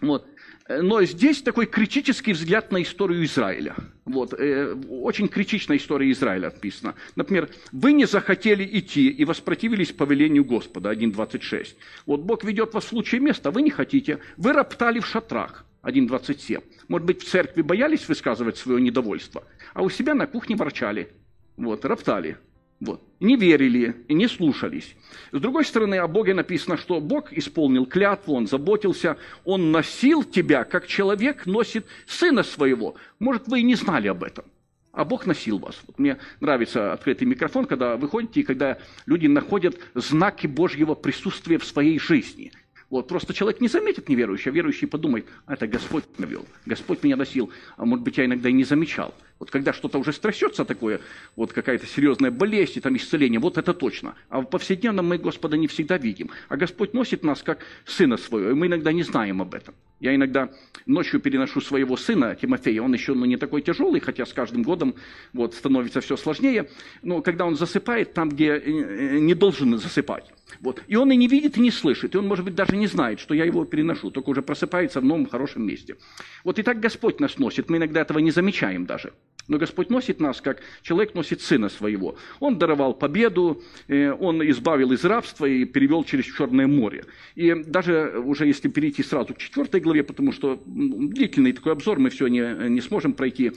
Вот. 0.00 0.28
Но 0.68 1.02
здесь 1.04 1.40
такой 1.40 1.64
критический 1.64 2.34
взгляд 2.34 2.70
на 2.72 2.82
историю 2.82 3.24
Израиля. 3.24 3.74
Вот, 4.04 4.34
э, 4.34 4.74
очень 4.90 5.28
критичная 5.28 5.78
история 5.78 6.10
Израиля 6.12 6.48
описана. 6.48 6.94
Например, 7.16 7.48
«Вы 7.72 7.94
не 7.94 8.04
захотели 8.04 8.68
идти 8.78 9.08
и 9.08 9.24
воспротивились 9.24 9.92
повелению 9.92 10.44
Господа» 10.44 10.90
1.26. 10.90 11.76
Вот 12.04 12.20
Бог 12.20 12.44
ведет 12.44 12.74
вас 12.74 12.84
в 12.84 12.92
лучшее 12.92 13.20
место, 13.20 13.48
а 13.48 13.52
вы 13.52 13.62
не 13.62 13.70
хотите. 13.70 14.18
Вы 14.36 14.52
роптали 14.52 15.00
в 15.00 15.06
шатрах 15.06 15.64
1.27. 15.82 16.62
Может 16.88 17.06
быть, 17.06 17.22
в 17.22 17.28
церкви 17.28 17.62
боялись 17.62 18.06
высказывать 18.06 18.58
свое 18.58 18.80
недовольство, 18.80 19.44
а 19.72 19.82
у 19.82 19.88
себя 19.88 20.14
на 20.14 20.26
кухне 20.26 20.54
ворчали. 20.54 21.08
Вот, 21.56 21.84
роптали. 21.86 22.36
Вот. 22.80 23.02
Не 23.18 23.36
верили 23.36 23.96
и 24.06 24.14
не 24.14 24.28
слушались. 24.28 24.94
С 25.32 25.40
другой 25.40 25.64
стороны, 25.64 25.96
о 25.96 26.06
Боге 26.06 26.34
написано, 26.34 26.76
что 26.76 27.00
Бог 27.00 27.32
исполнил 27.32 27.86
клятву, 27.86 28.34
Он 28.34 28.46
заботился, 28.46 29.16
Он 29.44 29.72
носил 29.72 30.22
тебя, 30.22 30.64
как 30.64 30.86
человек 30.86 31.46
носит 31.46 31.86
сына 32.06 32.44
своего. 32.44 32.94
Может, 33.18 33.48
вы 33.48 33.60
и 33.60 33.64
не 33.64 33.74
знали 33.74 34.06
об 34.06 34.22
этом. 34.22 34.44
А 34.92 35.04
Бог 35.04 35.26
носил 35.26 35.58
вас. 35.58 35.80
Вот 35.86 35.98
мне 35.98 36.18
нравится 36.40 36.92
открытый 36.92 37.26
микрофон, 37.26 37.66
когда 37.66 37.96
вы 37.96 38.08
ходите, 38.08 38.40
и 38.40 38.44
когда 38.44 38.78
люди 39.06 39.26
находят 39.26 39.76
знаки 39.94 40.46
Божьего 40.46 40.94
присутствия 40.94 41.58
в 41.58 41.64
своей 41.64 41.98
жизни. 41.98 42.52
Вот, 42.90 43.06
просто 43.06 43.34
человек 43.34 43.60
не 43.60 43.68
заметит 43.68 44.08
неверующий, 44.08 44.50
а 44.50 44.52
верующий 44.52 44.88
подумает, 44.88 45.26
это 45.46 45.66
Господь 45.66 46.04
навел, 46.16 46.46
Господь 46.64 47.02
меня 47.02 47.16
носил, 47.16 47.50
а 47.76 47.84
может 47.84 48.02
быть, 48.02 48.16
я 48.16 48.24
иногда 48.24 48.48
и 48.48 48.52
не 48.52 48.64
замечал. 48.64 49.14
Вот 49.38 49.50
когда 49.50 49.72
что-то 49.72 49.98
уже 49.98 50.12
стрясется 50.12 50.64
такое, 50.64 51.00
вот 51.36 51.52
какая-то 51.52 51.86
серьезная 51.86 52.30
болезнь, 52.30 52.80
там 52.80 52.96
исцеление, 52.96 53.38
вот 53.38 53.58
это 53.58 53.74
точно. 53.74 54.14
А 54.30 54.40
в 54.40 54.46
повседневном 54.46 55.06
мы 55.06 55.18
Господа 55.18 55.56
не 55.56 55.68
всегда 55.68 55.96
видим. 55.98 56.30
А 56.48 56.56
Господь 56.56 56.94
носит 56.94 57.22
нас 57.22 57.42
как 57.42 57.60
Сына 57.84 58.16
Своего, 58.16 58.50
и 58.50 58.54
мы 58.54 58.66
иногда 58.66 58.90
не 58.90 59.02
знаем 59.02 59.40
об 59.40 59.54
этом. 59.54 59.74
Я 60.00 60.14
иногда 60.14 60.50
ночью 60.86 61.20
переношу 61.20 61.60
своего 61.60 61.96
сына 61.96 62.36
Тимофея, 62.40 62.82
он 62.82 62.92
еще 62.94 63.14
ну, 63.14 63.26
не 63.26 63.36
такой 63.36 63.62
тяжелый, 63.62 64.00
хотя 64.00 64.26
с 64.26 64.32
каждым 64.32 64.62
годом 64.62 64.94
вот, 65.32 65.54
становится 65.54 66.00
все 66.00 66.16
сложнее. 66.16 66.68
Но 67.02 67.20
когда 67.20 67.46
он 67.46 67.56
засыпает 67.56 68.14
там, 68.14 68.30
где 68.30 68.52
э, 68.52 68.60
э, 68.60 69.18
не 69.18 69.34
должен 69.34 69.76
засыпать, 69.78 70.32
вот. 70.60 70.82
И 70.88 70.96
он 70.96 71.10
и 71.12 71.16
не 71.16 71.28
видит, 71.28 71.56
и 71.56 71.60
не 71.60 71.70
слышит, 71.70 72.14
и 72.14 72.18
он, 72.18 72.26
может 72.26 72.44
быть, 72.44 72.54
даже 72.54 72.76
не 72.76 72.86
знает, 72.86 73.20
что 73.20 73.34
я 73.34 73.44
его 73.44 73.64
переношу, 73.64 74.10
только 74.10 74.30
уже 74.30 74.42
просыпается 74.42 75.00
в 75.00 75.04
новом 75.04 75.26
хорошем 75.26 75.66
месте. 75.66 75.96
Вот 76.44 76.58
и 76.58 76.62
так 76.62 76.80
Господь 76.80 77.20
нас 77.20 77.38
носит, 77.38 77.70
мы 77.70 77.76
иногда 77.76 78.00
этого 78.00 78.18
не 78.18 78.30
замечаем 78.30 78.86
даже. 78.86 79.12
Но 79.48 79.56
Господь 79.56 79.88
носит 79.88 80.20
нас, 80.20 80.40
как 80.40 80.60
человек 80.82 81.14
носит 81.14 81.40
сына 81.40 81.70
своего. 81.70 82.16
Он 82.38 82.58
даровал 82.58 82.94
победу, 82.94 83.62
э, 83.88 84.12
он 84.12 84.42
избавил 84.50 84.92
из 84.92 85.04
рабства 85.04 85.46
и 85.46 85.64
перевел 85.64 86.04
через 86.04 86.26
Черное 86.26 86.66
море. 86.66 87.06
И 87.34 87.54
даже 87.54 88.20
уже 88.24 88.46
если 88.46 88.68
перейти 88.68 89.02
сразу 89.02 89.34
к 89.34 89.38
четвертой 89.38 89.80
главе, 89.80 90.02
потому 90.02 90.32
что 90.32 90.62
длительный 90.66 91.52
такой 91.52 91.72
обзор, 91.72 91.98
мы 91.98 92.10
все 92.10 92.26
не, 92.28 92.68
не 92.68 92.80
сможем 92.82 93.14
пройти, 93.14 93.52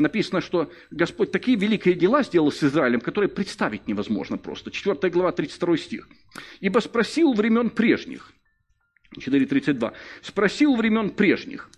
написано, 0.00 0.40
что 0.40 0.70
Господь 0.90 1.32
такие 1.32 1.56
великие 1.56 1.94
дела 1.94 2.22
сделал 2.22 2.50
с 2.50 2.62
Израилем, 2.62 3.00
которые 3.00 3.28
представить 3.28 3.86
невозможно 3.86 4.38
просто. 4.38 4.70
4 4.70 5.10
глава, 5.10 5.32
32 5.32 5.76
стих. 5.76 6.08
«Ибо 6.60 6.80
спросил 6.80 7.32
времен 7.34 7.70
прежних». 7.70 8.32
4.32. 9.18 9.92
«Спросил 10.22 10.76
времен 10.76 11.10
прежних, 11.10 11.70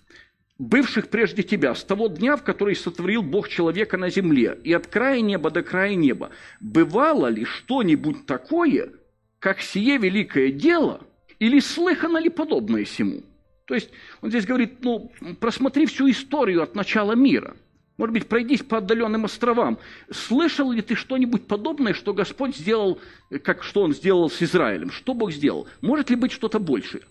бывших 0.58 1.08
прежде 1.08 1.42
тебя, 1.42 1.74
с 1.74 1.82
того 1.84 2.08
дня, 2.08 2.36
в 2.36 2.42
который 2.42 2.76
сотворил 2.76 3.22
Бог 3.22 3.48
человека 3.48 3.96
на 3.96 4.10
земле, 4.10 4.58
и 4.64 4.72
от 4.72 4.86
края 4.86 5.20
неба 5.20 5.50
до 5.50 5.62
края 5.62 5.94
неба, 5.94 6.30
бывало 6.60 7.28
ли 7.28 7.44
что-нибудь 7.44 8.26
такое, 8.26 8.92
как 9.38 9.60
сие 9.60 9.96
великое 9.96 10.50
дело, 10.50 11.00
или 11.38 11.58
слыхано 11.58 12.18
ли 12.18 12.28
подобное 12.28 12.84
сему?» 12.84 13.22
То 13.66 13.74
есть 13.74 13.90
он 14.20 14.30
здесь 14.30 14.44
говорит, 14.44 14.82
ну, 14.82 15.10
просмотри 15.40 15.86
всю 15.86 16.10
историю 16.10 16.62
от 16.62 16.74
начала 16.74 17.12
мира. 17.12 17.56
Может 18.02 18.14
быть, 18.14 18.26
пройдись 18.26 18.62
по 18.62 18.78
отдаленным 18.78 19.26
островам. 19.26 19.78
Слышал 20.10 20.72
ли 20.72 20.82
ты 20.82 20.96
что-нибудь 20.96 21.46
подобное, 21.46 21.94
что 21.94 22.12
Господь 22.12 22.56
сделал, 22.56 22.98
как 23.44 23.62
что 23.62 23.82
Он 23.82 23.94
сделал 23.94 24.28
с 24.28 24.42
Израилем? 24.42 24.90
Что 24.90 25.14
Бог 25.14 25.30
сделал? 25.30 25.68
Может 25.82 26.10
ли 26.10 26.16
быть 26.16 26.32
что-то 26.32 26.58
большее? 26.58 27.04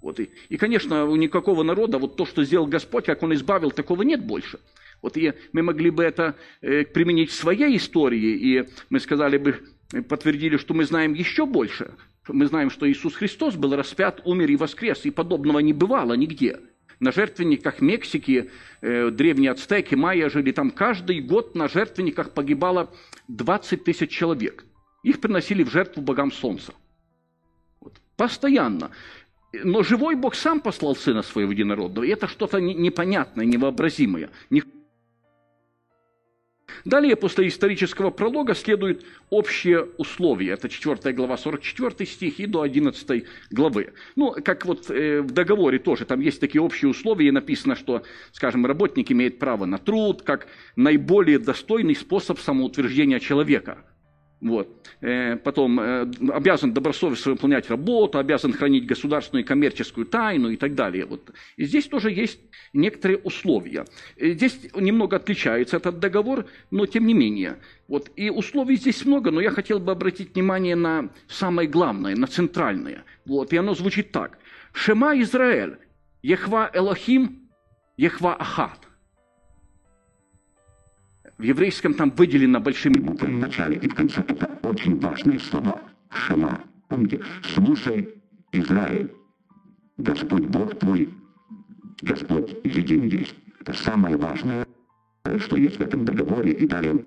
Вот 0.00 0.18
и, 0.18 0.30
и, 0.48 0.56
конечно, 0.56 1.04
у 1.04 1.14
никакого 1.16 1.62
народа 1.62 1.98
вот 1.98 2.16
то, 2.16 2.24
что 2.24 2.42
сделал 2.42 2.66
Господь, 2.66 3.04
как 3.04 3.22
Он 3.22 3.34
избавил, 3.34 3.70
такого 3.70 4.00
нет 4.00 4.24
больше. 4.24 4.60
Вот 5.02 5.18
и 5.18 5.34
мы 5.52 5.60
могли 5.60 5.90
бы 5.90 6.02
это 6.02 6.36
э, 6.62 6.86
применить 6.86 7.28
в 7.28 7.34
своей 7.34 7.76
истории, 7.76 8.32
и 8.32 8.66
мы 8.88 8.98
сказали 8.98 9.36
бы, 9.36 9.60
подтвердили, 10.08 10.56
что 10.56 10.72
мы 10.72 10.86
знаем 10.86 11.12
еще 11.12 11.44
больше. 11.44 11.92
Мы 12.26 12.46
знаем, 12.46 12.70
что 12.70 12.90
Иисус 12.90 13.14
Христос 13.14 13.56
был 13.56 13.76
распят, 13.76 14.22
умер 14.24 14.50
и 14.50 14.56
воскрес, 14.56 15.04
и 15.04 15.10
подобного 15.10 15.58
не 15.58 15.74
бывало 15.74 16.14
нигде. 16.14 16.60
На 17.00 17.12
жертвенниках 17.12 17.80
Мексики, 17.80 18.50
э, 18.82 19.10
древние 19.10 19.50
ацтеки, 19.52 19.94
майя 19.94 20.28
жили 20.28 20.52
там, 20.52 20.70
каждый 20.70 21.20
год 21.20 21.54
на 21.54 21.66
жертвенниках 21.66 22.32
погибало 22.32 22.90
20 23.28 23.84
тысяч 23.84 24.10
человек. 24.10 24.66
Их 25.02 25.20
приносили 25.20 25.62
в 25.62 25.70
жертву 25.70 26.02
богам 26.02 26.30
солнца. 26.30 26.74
Вот. 27.80 27.94
Постоянно. 28.16 28.90
Но 29.52 29.82
живой 29.82 30.14
Бог 30.14 30.34
сам 30.34 30.60
послал 30.60 30.94
Сына 30.94 31.22
Своего 31.22 31.52
Единородного, 31.52 32.04
и 32.04 32.10
это 32.10 32.28
что-то 32.28 32.60
непонятное, 32.60 33.46
невообразимое. 33.46 34.28
Далее, 36.84 37.16
после 37.16 37.48
исторического 37.48 38.10
пролога, 38.10 38.54
следуют 38.54 39.04
общие 39.30 39.86
условия. 39.98 40.52
Это 40.52 40.68
4 40.68 41.12
глава, 41.14 41.36
44 41.36 42.06
стих 42.08 42.40
и 42.40 42.46
до 42.46 42.62
11 42.62 43.24
главы. 43.50 43.92
Ну, 44.16 44.34
как 44.44 44.66
вот 44.66 44.90
э, 44.90 45.20
в 45.20 45.30
договоре 45.32 45.78
тоже, 45.78 46.04
там 46.04 46.20
есть 46.20 46.40
такие 46.40 46.62
общие 46.62 46.90
условия, 46.90 47.28
и 47.28 47.30
написано, 47.30 47.76
что, 47.76 48.02
скажем, 48.32 48.66
работник 48.66 49.10
имеет 49.12 49.38
право 49.38 49.64
на 49.64 49.78
труд, 49.78 50.22
как 50.22 50.48
наиболее 50.76 51.38
достойный 51.38 51.94
способ 51.96 52.38
самоутверждения 52.38 53.20
человека– 53.20 53.78
вот. 54.40 54.68
Э, 55.02 55.36
потом 55.36 55.78
э, 55.80 56.10
обязан 56.32 56.72
добросовестно 56.72 57.32
выполнять 57.32 57.68
работу, 57.68 58.18
обязан 58.18 58.52
хранить 58.52 58.86
государственную 58.86 59.44
и 59.44 59.46
коммерческую 59.46 60.06
тайну 60.06 60.48
и 60.48 60.56
так 60.56 60.74
далее. 60.74 61.04
Вот. 61.04 61.30
И 61.56 61.64
здесь 61.64 61.86
тоже 61.86 62.10
есть 62.10 62.40
некоторые 62.72 63.18
условия. 63.18 63.84
Э, 64.16 64.30
здесь 64.30 64.58
немного 64.74 65.16
отличается 65.16 65.76
этот 65.76 65.98
договор, 65.98 66.46
но 66.70 66.86
тем 66.86 67.06
не 67.06 67.12
менее. 67.12 67.58
Вот. 67.86 68.10
И 68.16 68.30
условий 68.30 68.76
здесь 68.76 69.04
много, 69.04 69.30
но 69.30 69.40
я 69.40 69.50
хотел 69.50 69.78
бы 69.78 69.92
обратить 69.92 70.34
внимание 70.34 70.74
на 70.74 71.10
самое 71.28 71.68
главное, 71.68 72.16
на 72.16 72.26
центральное. 72.26 73.04
Вот. 73.26 73.52
И 73.52 73.58
оно 73.58 73.74
звучит 73.74 74.10
так. 74.10 74.38
«Шема 74.72 75.20
Израиль, 75.20 75.76
Ехва 76.22 76.70
Элохим, 76.72 77.50
Ехва 77.98 78.34
Ахат». 78.36 78.89
В 81.40 81.42
еврейском 81.42 81.94
там 81.94 82.10
выделено 82.10 82.60
большими 82.60 82.98
буквами. 82.98 83.36
В 83.36 83.38
начале 83.38 83.76
и 83.78 83.88
в 83.88 83.94
конце 83.94 84.20
это 84.28 84.58
очень 84.62 85.00
важные 85.00 85.38
слова. 85.38 85.80
Шама. 86.10 86.60
Помните, 86.86 87.22
слушай, 87.42 88.10
Израиль, 88.52 89.10
Господь 89.96 90.44
Бог 90.48 90.78
твой, 90.78 91.08
Господь 92.02 92.54
един 92.62 93.06
есть. 93.06 93.34
Это 93.58 93.72
самое 93.72 94.18
важное, 94.18 94.66
что 95.38 95.56
есть 95.56 95.78
в 95.78 95.80
этом 95.80 96.04
договоре. 96.04 96.52
И 96.52 96.66
далее. 96.66 97.06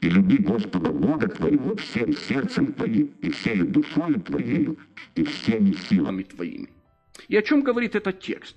И 0.00 0.08
люби 0.08 0.38
Господа 0.38 0.90
Бога 0.90 1.28
твоего 1.28 1.76
всем 1.76 2.12
сердцем 2.16 2.72
твоим, 2.72 3.12
и 3.20 3.30
всей 3.30 3.62
душою 3.62 4.20
твоей, 4.20 4.76
и 5.14 5.22
всеми 5.22 5.74
силами 5.88 6.24
твоими. 6.24 6.70
И 7.28 7.36
о 7.36 7.42
чем 7.42 7.62
говорит 7.62 7.94
этот 7.94 8.18
текст? 8.18 8.56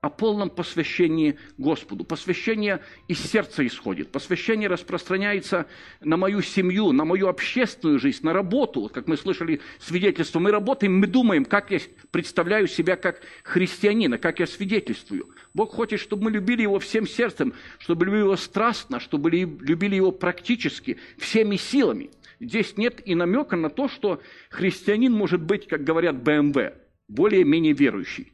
О 0.00 0.10
полном 0.10 0.48
посвящении 0.48 1.36
Господу. 1.56 2.04
Посвящение 2.04 2.80
из 3.08 3.18
сердца 3.18 3.66
исходит. 3.66 4.12
Посвящение 4.12 4.68
распространяется 4.68 5.66
на 6.00 6.16
мою 6.16 6.40
семью, 6.40 6.92
на 6.92 7.04
мою 7.04 7.26
общественную 7.26 7.98
жизнь, 7.98 8.20
на 8.22 8.32
работу. 8.32 8.82
Вот 8.82 8.92
как 8.92 9.08
мы 9.08 9.16
слышали 9.16 9.60
свидетельство, 9.80 10.38
мы 10.38 10.52
работаем, 10.52 11.00
мы 11.00 11.08
думаем, 11.08 11.44
как 11.44 11.72
я 11.72 11.80
представляю 12.12 12.68
себя 12.68 12.94
как 12.94 13.22
христианина, 13.42 14.18
как 14.18 14.38
я 14.38 14.46
свидетельствую. 14.46 15.30
Бог 15.52 15.74
хочет, 15.74 15.98
чтобы 15.98 16.24
мы 16.24 16.30
любили 16.30 16.62
Его 16.62 16.78
всем 16.78 17.04
сердцем, 17.04 17.52
чтобы 17.80 18.04
любили 18.04 18.20
Его 18.20 18.36
страстно, 18.36 19.00
чтобы 19.00 19.30
любили 19.30 19.96
Его 19.96 20.12
практически, 20.12 20.98
всеми 21.16 21.56
силами. 21.56 22.10
Здесь 22.38 22.76
нет 22.76 23.04
и 23.04 23.16
намека 23.16 23.56
на 23.56 23.68
то, 23.68 23.88
что 23.88 24.22
христианин 24.48 25.12
может 25.12 25.42
быть, 25.42 25.66
как 25.66 25.82
говорят 25.82 26.22
БМВ, 26.22 26.72
более-менее 27.08 27.72
верующий. 27.72 28.32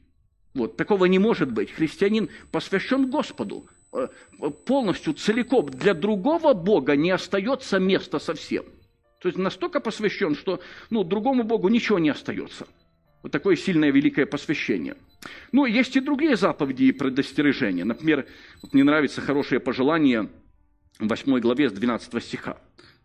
Вот, 0.55 0.77
такого 0.77 1.07
не 1.07 1.19
может 1.19 1.51
быть. 1.51 1.73
Христианин 1.73 2.29
посвящен 2.53 3.11
Господу. 3.11 3.67
э, 3.93 4.09
полностью, 4.67 5.15
целиком 5.15 5.69
для 5.69 5.95
другого 5.95 6.55
Бога 6.55 6.97
не 6.97 7.11
остается 7.11 7.79
места 7.79 8.19
совсем. 8.19 8.65
То 9.21 9.29
есть 9.29 9.39
настолько 9.39 9.81
посвящен, 9.81 10.35
что 10.35 10.61
ну, 10.91 11.05
другому 11.05 11.45
Богу 11.45 11.69
ничего 11.69 11.99
не 11.99 12.11
остается. 12.11 12.67
Вот 13.23 13.33
такое 13.33 13.57
сильное, 13.57 13.91
великое 13.91 14.27
посвящение. 14.27 14.97
Ну, 15.51 15.65
есть 15.65 15.97
и 15.97 16.01
другие 16.01 16.37
заповеди 16.37 16.85
и 16.85 16.93
предостережения. 16.93 17.85
Например, 17.85 18.27
вот 18.61 18.75
мне 18.75 18.85
нравится 18.85 19.23
хорошее 19.23 19.61
пожелание 19.61 20.29
в 20.99 21.09
8 21.09 21.39
главе 21.41 21.71
с 21.71 21.73
12 21.73 22.23
стиха. 22.23 22.59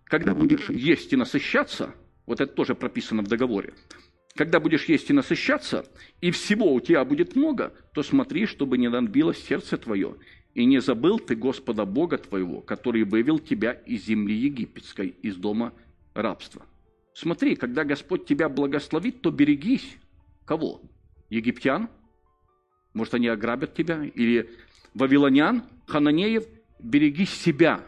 Когда 0.03 0.33
будешь 0.33 0.69
есть 0.69 1.13
и 1.13 1.15
насыщаться, 1.15 1.95
вот 2.25 2.41
это 2.41 2.51
тоже 2.53 2.75
прописано 2.75 3.21
в 3.21 3.27
договоре, 3.27 3.73
когда 4.35 4.59
будешь 4.59 4.85
есть 4.85 5.09
и 5.09 5.13
насыщаться, 5.13 5.85
и 6.21 6.31
всего 6.31 6.73
у 6.73 6.79
тебя 6.79 7.03
будет 7.03 7.35
много, 7.35 7.73
то 7.93 8.03
смотри, 8.03 8.45
чтобы 8.45 8.77
не 8.77 8.89
надбилось 8.89 9.43
сердце 9.43 9.77
твое, 9.77 10.15
и 10.53 10.65
не 10.65 10.81
забыл 10.81 11.19
ты 11.19 11.35
Господа 11.35 11.85
Бога 11.85 12.17
твоего, 12.17 12.61
который 12.61 13.03
вывел 13.03 13.39
тебя 13.39 13.71
из 13.71 14.05
земли 14.05 14.35
египетской, 14.35 15.15
из 15.21 15.35
дома 15.35 15.73
рабства. 16.13 16.65
Смотри, 17.13 17.55
когда 17.55 17.83
Господь 17.83 18.25
тебя 18.25 18.49
благословит, 18.49 19.21
то 19.21 19.31
берегись. 19.31 19.97
Кого? 20.45 20.81
Египтян? 21.29 21.89
Может, 22.93 23.15
они 23.15 23.27
ограбят 23.27 23.75
тебя? 23.75 24.03
Или 24.03 24.49
вавилонян, 24.93 25.63
хананеев? 25.85 26.45
Берегись 26.79 27.33
себя. 27.33 27.83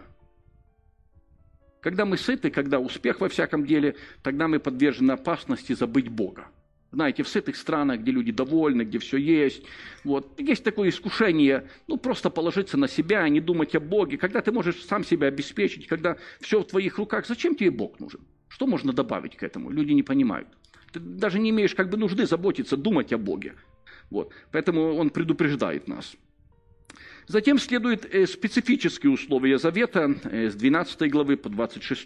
Когда 1.81 2.05
мы 2.05 2.17
сыты, 2.17 2.51
когда 2.51 2.79
успех 2.79 3.19
во 3.21 3.27
всяком 3.27 3.65
деле, 3.65 3.95
тогда 4.21 4.47
мы 4.47 4.59
подвержены 4.59 5.13
опасности 5.13 5.73
забыть 5.73 6.09
Бога. 6.09 6.47
Знаете, 6.91 7.23
в 7.23 7.27
сытых 7.27 7.55
странах, 7.55 8.01
где 8.01 8.11
люди 8.11 8.31
довольны, 8.31 8.83
где 8.83 9.00
все 9.00 9.17
есть, 9.17 9.63
вот, 10.03 10.39
есть 10.39 10.63
такое 10.63 10.89
искушение, 10.89 11.69
ну, 11.88 11.97
просто 11.97 12.29
положиться 12.29 12.77
на 12.77 12.88
себя, 12.88 13.27
не 13.29 13.39
думать 13.39 13.73
о 13.75 13.79
Боге. 13.79 14.17
Когда 14.17 14.41
ты 14.41 14.51
можешь 14.51 14.83
сам 14.83 15.03
себя 15.03 15.27
обеспечить, 15.27 15.88
когда 15.88 16.17
все 16.41 16.59
в 16.59 16.67
твоих 16.67 16.97
руках, 16.97 17.25
зачем 17.25 17.55
тебе 17.55 17.71
Бог 17.71 18.00
нужен? 18.00 18.19
Что 18.50 18.67
можно 18.67 18.91
добавить 18.91 19.38
к 19.38 19.43
этому? 19.43 19.69
Люди 19.71 19.93
не 19.93 20.03
понимают. 20.03 20.50
Ты 20.91 21.00
даже 21.00 21.39
не 21.39 21.50
имеешь 21.51 21.73
как 21.73 21.89
бы 21.89 21.97
нужды 21.97 22.25
заботиться, 22.25 22.75
думать 22.75 23.13
о 23.13 23.17
Боге. 23.17 23.55
Вот. 24.09 24.33
Поэтому 24.51 24.95
он 24.95 25.09
предупреждает 25.09 25.88
нас. 25.88 26.17
Затем 27.31 27.59
следуют 27.59 28.05
э, 28.13 28.27
специфические 28.27 29.09
условия 29.09 29.57
завета 29.57 30.13
э, 30.25 30.50
с 30.50 30.55
12 30.55 31.09
главы 31.09 31.38
по 31.38 31.47
26. 31.47 32.05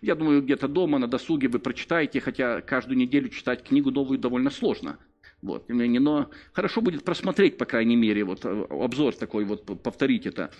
Я 0.00 0.14
думаю, 0.14 0.42
где-то 0.42 0.68
дома 0.68 0.98
на 0.98 1.08
досуге 1.08 1.48
вы 1.48 1.58
прочитаете, 1.58 2.20
хотя 2.20 2.60
каждую 2.60 2.96
неделю 2.96 3.30
читать 3.30 3.64
книгу 3.64 3.90
новую 3.90 4.20
довольно 4.20 4.50
сложно. 4.50 4.98
Вот. 5.42 5.68
Но 5.68 6.30
хорошо 6.52 6.82
будет 6.82 7.02
просмотреть, 7.02 7.58
по 7.58 7.64
крайней 7.64 7.96
мере, 7.96 8.22
вот, 8.22 8.44
э, 8.44 8.66
обзор 8.70 9.16
такой, 9.16 9.44
вот, 9.44 9.64
повторить 9.82 10.26
это. 10.26 10.52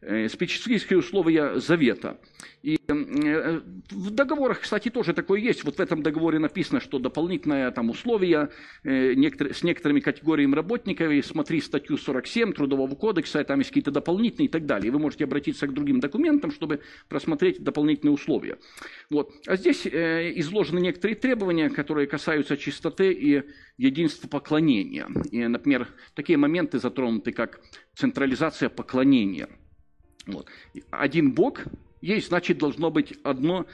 Э, 0.00 0.28
специфические 0.28 1.00
условия 1.00 1.58
завета. 1.58 2.20
И 2.62 2.78
э, 2.86 3.60
в 3.90 4.10
договорах, 4.10 4.60
кстати, 4.60 4.90
тоже 4.90 5.12
такое 5.12 5.40
есть. 5.40 5.64
Вот 5.64 5.78
в 5.78 5.80
этом 5.80 6.04
договоре 6.04 6.38
написано, 6.38 6.80
что 6.80 7.00
дополнительное 7.00 7.68
там 7.72 7.90
условие 7.90 8.50
с 8.84 9.62
некоторыми 9.64 9.98
категориями 9.98 10.54
работников, 10.54 11.12
смотри 11.26 11.60
статью 11.60 11.96
47 11.96 12.52
Трудового 12.52 12.94
кодекса, 12.94 13.42
там 13.42 13.58
есть 13.58 13.70
какие-то 13.70 13.90
дополнительные 13.90 14.46
и 14.46 14.50
так 14.50 14.66
далее. 14.66 14.92
Вы 14.92 15.00
можете 15.00 15.24
обратиться 15.24 15.66
к 15.66 15.74
другим 15.74 15.98
документам, 15.98 16.52
чтобы 16.52 16.80
просмотреть 17.08 17.60
дополнительные 17.64 18.14
условия. 18.14 18.58
Вот. 19.10 19.32
А 19.48 19.56
здесь 19.56 19.84
изложены 19.84 20.78
некоторые 20.78 21.16
требования, 21.16 21.70
которые 21.70 22.06
касаются 22.06 22.56
чистоты 22.56 23.12
и 23.12 23.42
единства 23.78 24.28
поклонения. 24.28 25.08
И, 25.32 25.44
например, 25.44 25.88
такие 26.14 26.36
моменты 26.36 26.78
затронуты, 26.78 27.32
как 27.32 27.60
централизация 27.94 28.68
поклонения. 28.68 29.48
Вот. 30.26 30.46
Один 30.90 31.32
Бог 31.32 31.64
есть, 32.00 32.28
значит, 32.28 32.58
должно 32.58 32.90
быть 32.90 33.14
одно 33.22 33.66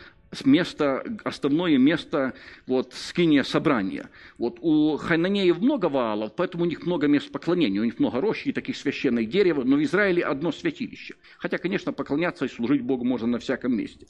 место, 0.44 1.04
основное 1.22 1.78
место 1.78 2.34
вот, 2.66 2.92
скиния 2.92 3.44
собрания. 3.44 4.10
Вот 4.38 4.58
у 4.60 4.96
Хананеев 4.96 5.58
много 5.58 5.86
ваалов, 5.86 6.34
поэтому 6.34 6.64
у 6.64 6.66
них 6.66 6.84
много 6.86 7.06
мест 7.06 7.30
поклонения, 7.30 7.80
у 7.80 7.84
них 7.84 7.98
много 7.98 8.20
рощи 8.20 8.48
и 8.48 8.52
таких 8.52 8.76
священных 8.76 9.28
дерев, 9.28 9.58
но 9.64 9.76
в 9.76 9.82
Израиле 9.82 10.24
одно 10.24 10.50
святилище. 10.50 11.14
Хотя, 11.38 11.58
конечно, 11.58 11.92
поклоняться 11.92 12.46
и 12.46 12.48
служить 12.48 12.82
Богу 12.82 13.04
можно 13.04 13.26
на 13.26 13.38
всяком 13.38 13.76
месте. 13.76 14.06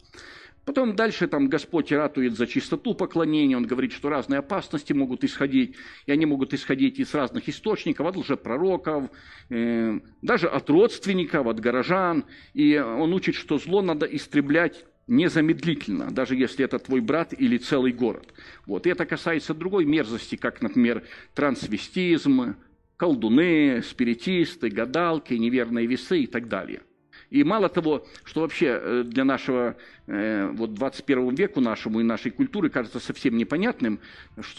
Потом 0.64 0.96
дальше 0.96 1.28
там 1.28 1.48
Господь 1.48 1.92
ратует 1.92 2.36
за 2.36 2.46
чистоту 2.46 2.94
поклонения, 2.94 3.56
Он 3.56 3.66
говорит, 3.66 3.92
что 3.92 4.08
разные 4.08 4.38
опасности 4.38 4.92
могут 4.92 5.22
исходить, 5.22 5.76
и 6.06 6.12
они 6.12 6.24
могут 6.24 6.54
исходить 6.54 6.98
из 6.98 7.14
разных 7.14 7.48
источников, 7.48 8.06
от 8.06 8.16
лжепророков, 8.16 9.10
э, 9.50 10.00
даже 10.22 10.48
от 10.48 10.70
родственников, 10.70 11.46
от 11.46 11.60
горожан. 11.60 12.24
И 12.54 12.78
Он 12.78 13.12
учит, 13.12 13.34
что 13.34 13.58
зло 13.58 13.82
надо 13.82 14.06
истреблять 14.06 14.86
незамедлительно, 15.06 16.10
даже 16.10 16.34
если 16.34 16.64
это 16.64 16.78
твой 16.78 17.00
брат 17.00 17.34
или 17.38 17.58
целый 17.58 17.92
город. 17.92 18.32
Вот. 18.64 18.86
И 18.86 18.90
это 18.90 19.04
касается 19.04 19.52
другой 19.52 19.84
мерзости, 19.84 20.36
как, 20.36 20.62
например, 20.62 21.04
трансвестизм, 21.34 22.56
колдуны, 22.96 23.82
спиритисты, 23.82 24.70
гадалки, 24.70 25.34
неверные 25.34 25.86
весы 25.86 26.20
и 26.20 26.26
так 26.26 26.48
далее– 26.48 26.80
и 27.30 27.44
мало 27.44 27.68
того, 27.68 28.06
что 28.24 28.40
вообще 28.42 28.78
э, 28.80 29.02
для 29.04 29.24
нашего 29.24 29.76
э, 30.06 30.48
вот 30.52 30.74
21 30.74 31.34
веку 31.34 31.60
нашему 31.60 32.00
и 32.00 32.04
нашей 32.04 32.30
культуры 32.30 32.70
кажется 32.70 33.00
совсем 33.00 33.36
непонятным, 33.36 34.00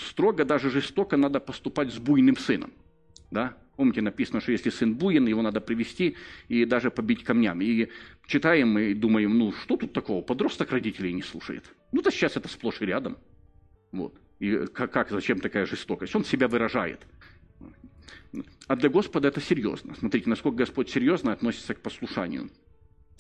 строго, 0.09 0.45
даже 0.45 0.69
жестоко 0.69 1.17
надо 1.17 1.39
поступать 1.39 1.93
с 1.93 1.97
буйным 1.97 2.37
сыном. 2.37 2.71
Да? 3.31 3.55
Помните, 3.75 4.01
написано, 4.01 4.39
что 4.39 4.51
если 4.51 4.69
сын 4.69 4.95
буин, 4.95 5.27
его 5.27 5.41
надо 5.41 5.59
привести 5.59 6.15
и 6.47 6.65
даже 6.65 6.91
побить 6.91 7.23
камнями. 7.23 7.65
И 7.65 7.89
читаем 8.25 8.69
мы 8.69 8.91
и 8.91 8.93
думаем, 8.93 9.37
ну 9.37 9.51
что 9.51 9.75
тут 9.75 9.91
такого, 9.91 10.21
подросток 10.21 10.71
родителей 10.71 11.13
не 11.13 11.21
слушает. 11.21 11.65
Ну 11.91 12.01
да 12.01 12.11
сейчас 12.11 12.37
это 12.37 12.47
сплошь 12.47 12.81
и 12.81 12.85
рядом. 12.85 13.17
Вот. 13.91 14.15
И 14.39 14.65
как, 14.73 14.91
как, 14.91 15.09
зачем 15.09 15.39
такая 15.39 15.65
жестокость? 15.65 16.15
Он 16.15 16.23
себя 16.23 16.47
выражает. 16.47 17.01
А 18.67 18.75
для 18.75 18.89
Господа 18.89 19.27
это 19.27 19.41
серьезно. 19.41 19.95
Смотрите, 19.95 20.29
насколько 20.29 20.57
Господь 20.57 20.89
серьезно 20.89 21.31
относится 21.31 21.73
к 21.73 21.81
послушанию 21.81 22.49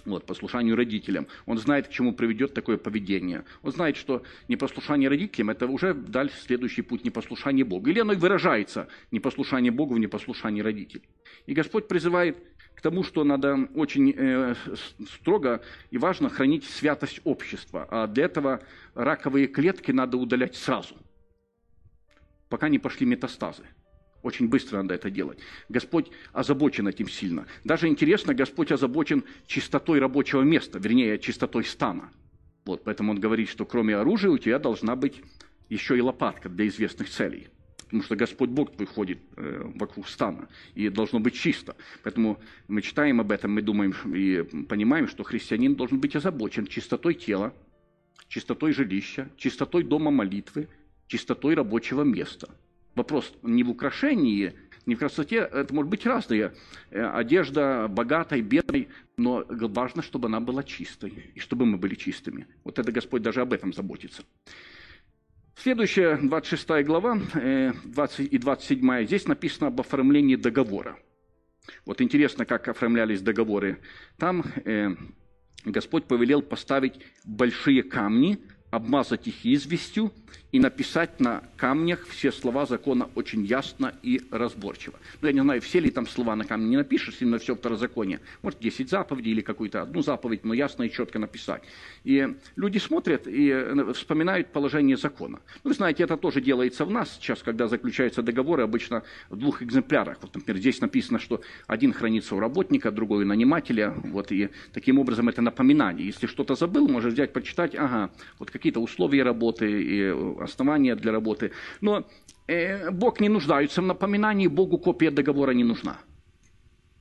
вот, 0.05 0.25
послушанию 0.25 0.75
родителям. 0.75 1.27
Он 1.45 1.57
знает, 1.57 1.87
к 1.87 1.91
чему 1.91 2.13
приведет 2.13 2.53
такое 2.53 2.77
поведение. 2.77 3.43
Он 3.63 3.71
знает, 3.71 3.97
что 3.97 4.23
непослушание 4.47 5.09
родителям– 5.09 5.49
это 5.51 5.67
уже 5.67 5.93
дальше 5.93 6.35
следующий 6.41 6.81
путь 6.81 7.03
непослушания 7.03 7.65
Богу. 7.65 7.89
Или 7.89 7.99
оно 7.99 8.13
и 8.13 8.17
выражается, 8.17 8.87
непослушание 9.11 9.71
Богу 9.71 9.95
в 9.95 9.99
непослушании 9.99 10.61
родителей. 10.61 11.09
И 11.45 11.53
Господь 11.53 11.87
призывает 11.87 12.37
к 12.75 12.81
тому, 12.81 13.03
что 13.03 13.23
надо 13.23 13.67
очень 13.73 14.13
э, 14.15 14.55
строго 15.13 15.63
и 15.91 15.97
важно 15.97 16.29
хранить 16.29 16.65
святость 16.65 17.21
общества. 17.23 17.87
А 17.89 18.07
для 18.07 18.25
этого 18.25 18.61
раковые 18.93 19.47
клетки 19.47 19.91
надо 19.91 20.17
удалять 20.17 20.55
сразу, 20.55 20.95
пока 22.49 22.69
не 22.69 22.79
пошли 22.79 23.05
метастазы. 23.05 23.63
Очень 24.25 24.47
быстро 24.47 24.77
надо 24.77 24.95
это 24.95 25.11
делать. 25.11 25.37
Господь 25.69 26.09
озабочен 26.33 26.87
этим 26.87 27.07
сильно. 27.07 27.45
Даже 27.63 27.87
интересно, 27.87 28.33
Господь 28.33 28.71
озабочен 28.71 29.23
чистотой 29.45 29.99
рабочего 29.99 30.41
места, 30.41 30.79
вернее, 30.79 31.19
чистотой 31.19 31.63
стана. 31.63 32.09
Вот, 32.65 32.83
поэтому 32.83 33.11
он 33.11 33.19
говорит, 33.19 33.49
что 33.49 33.65
кроме 33.65 33.95
оружия 33.95 34.31
у 34.31 34.39
тебя 34.39 34.57
должна 34.57 34.95
быть 34.95 35.21
еще 35.69 35.95
и 35.95 36.01
лопатка 36.01 36.49
для 36.49 36.67
известных 36.67 37.07
целей. 37.07 37.49
Потому 37.83 38.01
что 38.01 38.15
Господь 38.15 38.49
Бог 38.49 38.75
твой 38.75 38.87
ходит 38.87 39.19
э, 39.37 39.71
вокруг 39.75 40.07
стана, 40.07 40.49
и 40.73 40.89
должно 40.89 41.19
быть 41.19 41.35
чисто. 41.35 41.75
Поэтому 42.01 42.39
мы 42.67 42.81
читаем 42.81 43.21
об 43.21 43.31
этом, 43.31 43.53
мы 43.53 43.61
думаем 43.61 43.93
и 44.11 44.41
понимаем, 44.63 45.07
что 45.07 45.23
христианин 45.23 45.75
должен 45.75 45.99
быть 45.99 46.15
озабочен 46.15 46.65
чистотой 46.65 47.13
тела, 47.13 47.53
чистотой 48.27 48.73
жилища, 48.73 49.29
чистотой 49.37 49.83
дома 49.83 50.09
молитвы, 50.09 50.67
чистотой 51.05 51.53
рабочего 51.53 52.01
места– 52.01 52.49
Вопрос 52.95 53.33
не 53.43 53.63
в 53.63 53.69
украшении, 53.69 54.53
не 54.85 54.95
в 54.95 54.99
красоте, 54.99 55.37
это 55.37 55.73
может 55.73 55.89
быть 55.89 56.05
разные. 56.05 56.53
Э, 56.91 57.07
одежда 57.07 57.87
богатой, 57.89 58.41
бедной, 58.41 58.87
но 59.17 59.43
важно, 59.49 60.01
чтобы 60.01 60.27
она 60.27 60.39
была 60.39 60.63
чистой, 60.63 61.31
и 61.35 61.39
чтобы 61.39 61.65
мы 61.65 61.77
были 61.77 61.95
чистыми. 61.95 62.47
Вот 62.63 62.79
это 62.79 62.91
Господь 62.91 63.21
даже 63.21 63.41
об 63.41 63.51
этом 63.51 63.73
заботится. 63.73 64.23
Следующая, 65.57 66.17
26 66.17 66.85
глава 66.85 67.19
20 67.83 68.19
э, 68.19 68.23
и 68.23 68.37
27, 68.37 69.05
здесь 69.05 69.27
написано 69.27 69.67
об 69.67 69.79
оформлении 69.79 70.35
договора. 70.35 70.97
Вот 71.85 72.01
интересно, 72.01 72.45
как 72.45 72.67
оформлялись 72.67 73.21
договоры. 73.21 73.79
Там 74.17 74.43
э, 74.65 74.89
Господь 75.65 76.05
повелел 76.05 76.41
поставить 76.41 77.01
большие 77.23 77.83
камни, 77.83 78.37
обмазать 78.75 79.27
их 79.27 79.45
известью 79.45 80.11
и 80.55 80.59
написать 80.59 81.19
на 81.19 81.43
камнях 81.57 82.07
все 82.07 82.31
слова 82.31 82.65
закона 82.65 83.09
очень 83.15 83.43
ясно 83.43 83.93
и 84.01 84.21
разборчиво. 84.31 84.95
Ну, 85.21 85.27
я 85.27 85.33
не 85.33 85.41
знаю, 85.41 85.61
все 85.61 85.81
ли 85.81 85.89
там 85.89 86.07
слова 86.07 86.33
на 86.35 86.45
камне 86.45 86.69
не 86.69 86.77
напишешь, 86.77 87.17
именно 87.19 87.39
все 87.39 87.55
второзаконие. 87.55 88.21
Может, 88.41 88.61
10 88.61 88.89
заповедей 88.89 89.33
или 89.33 89.41
какую-то 89.41 89.81
одну 89.81 90.01
заповедь, 90.01 90.45
но 90.45 90.53
ясно 90.53 90.83
и 90.83 90.91
четко 90.91 91.19
написать. 91.19 91.63
И 92.05 92.35
люди 92.55 92.77
смотрят 92.77 93.27
и 93.27 93.49
э, 93.49 93.93
вспоминают 93.93 94.47
положение 94.53 94.95
закона. 94.95 95.39
Ну, 95.65 95.71
вы 95.71 95.73
знаете, 95.73 96.03
это 96.03 96.15
тоже 96.15 96.39
делается 96.39 96.85
в 96.85 96.91
нас 96.91 97.15
сейчас, 97.15 97.43
когда 97.43 97.67
заключаются 97.67 98.21
договоры, 98.21 98.63
обычно 98.63 99.03
в 99.29 99.35
двух 99.35 99.61
экземплярах. 99.61 100.19
Вот, 100.21 100.35
например, 100.35 100.61
здесь 100.61 100.79
написано, 100.79 101.19
что 101.19 101.41
один 101.67 101.91
хранится 101.91 102.33
у 102.33 102.39
работника, 102.39 102.91
другой 102.91 103.25
у 103.25 103.27
нанимателя. 103.27 103.93
Вот, 104.05 104.31
и 104.31 104.49
таким 104.71 104.99
образом 104.99 105.27
это 105.27 105.41
напоминание. 105.41 106.07
Если 106.07 106.27
что-то 106.27 106.55
забыл, 106.55 106.87
можешь 106.87 107.11
взять, 107.11 107.33
почитать, 107.33 107.75
ага, 107.75 108.09
вот 108.39 108.51
какие-то 108.65 108.79
условия 108.79 109.23
работы 109.23 109.65
и 109.65 110.01
э, 110.01 110.43
основания 110.43 110.95
для 110.95 111.11
работы. 111.11 111.51
Но 111.81 112.03
э, 112.47 112.91
Бог 112.91 113.21
не 113.21 113.29
нуждается 113.29 113.81
в 113.81 113.85
напоминании, 113.85 114.47
Богу 114.47 114.77
копия 114.77 115.11
договора 115.11 115.53
не 115.53 115.63
нужна. 115.63 115.97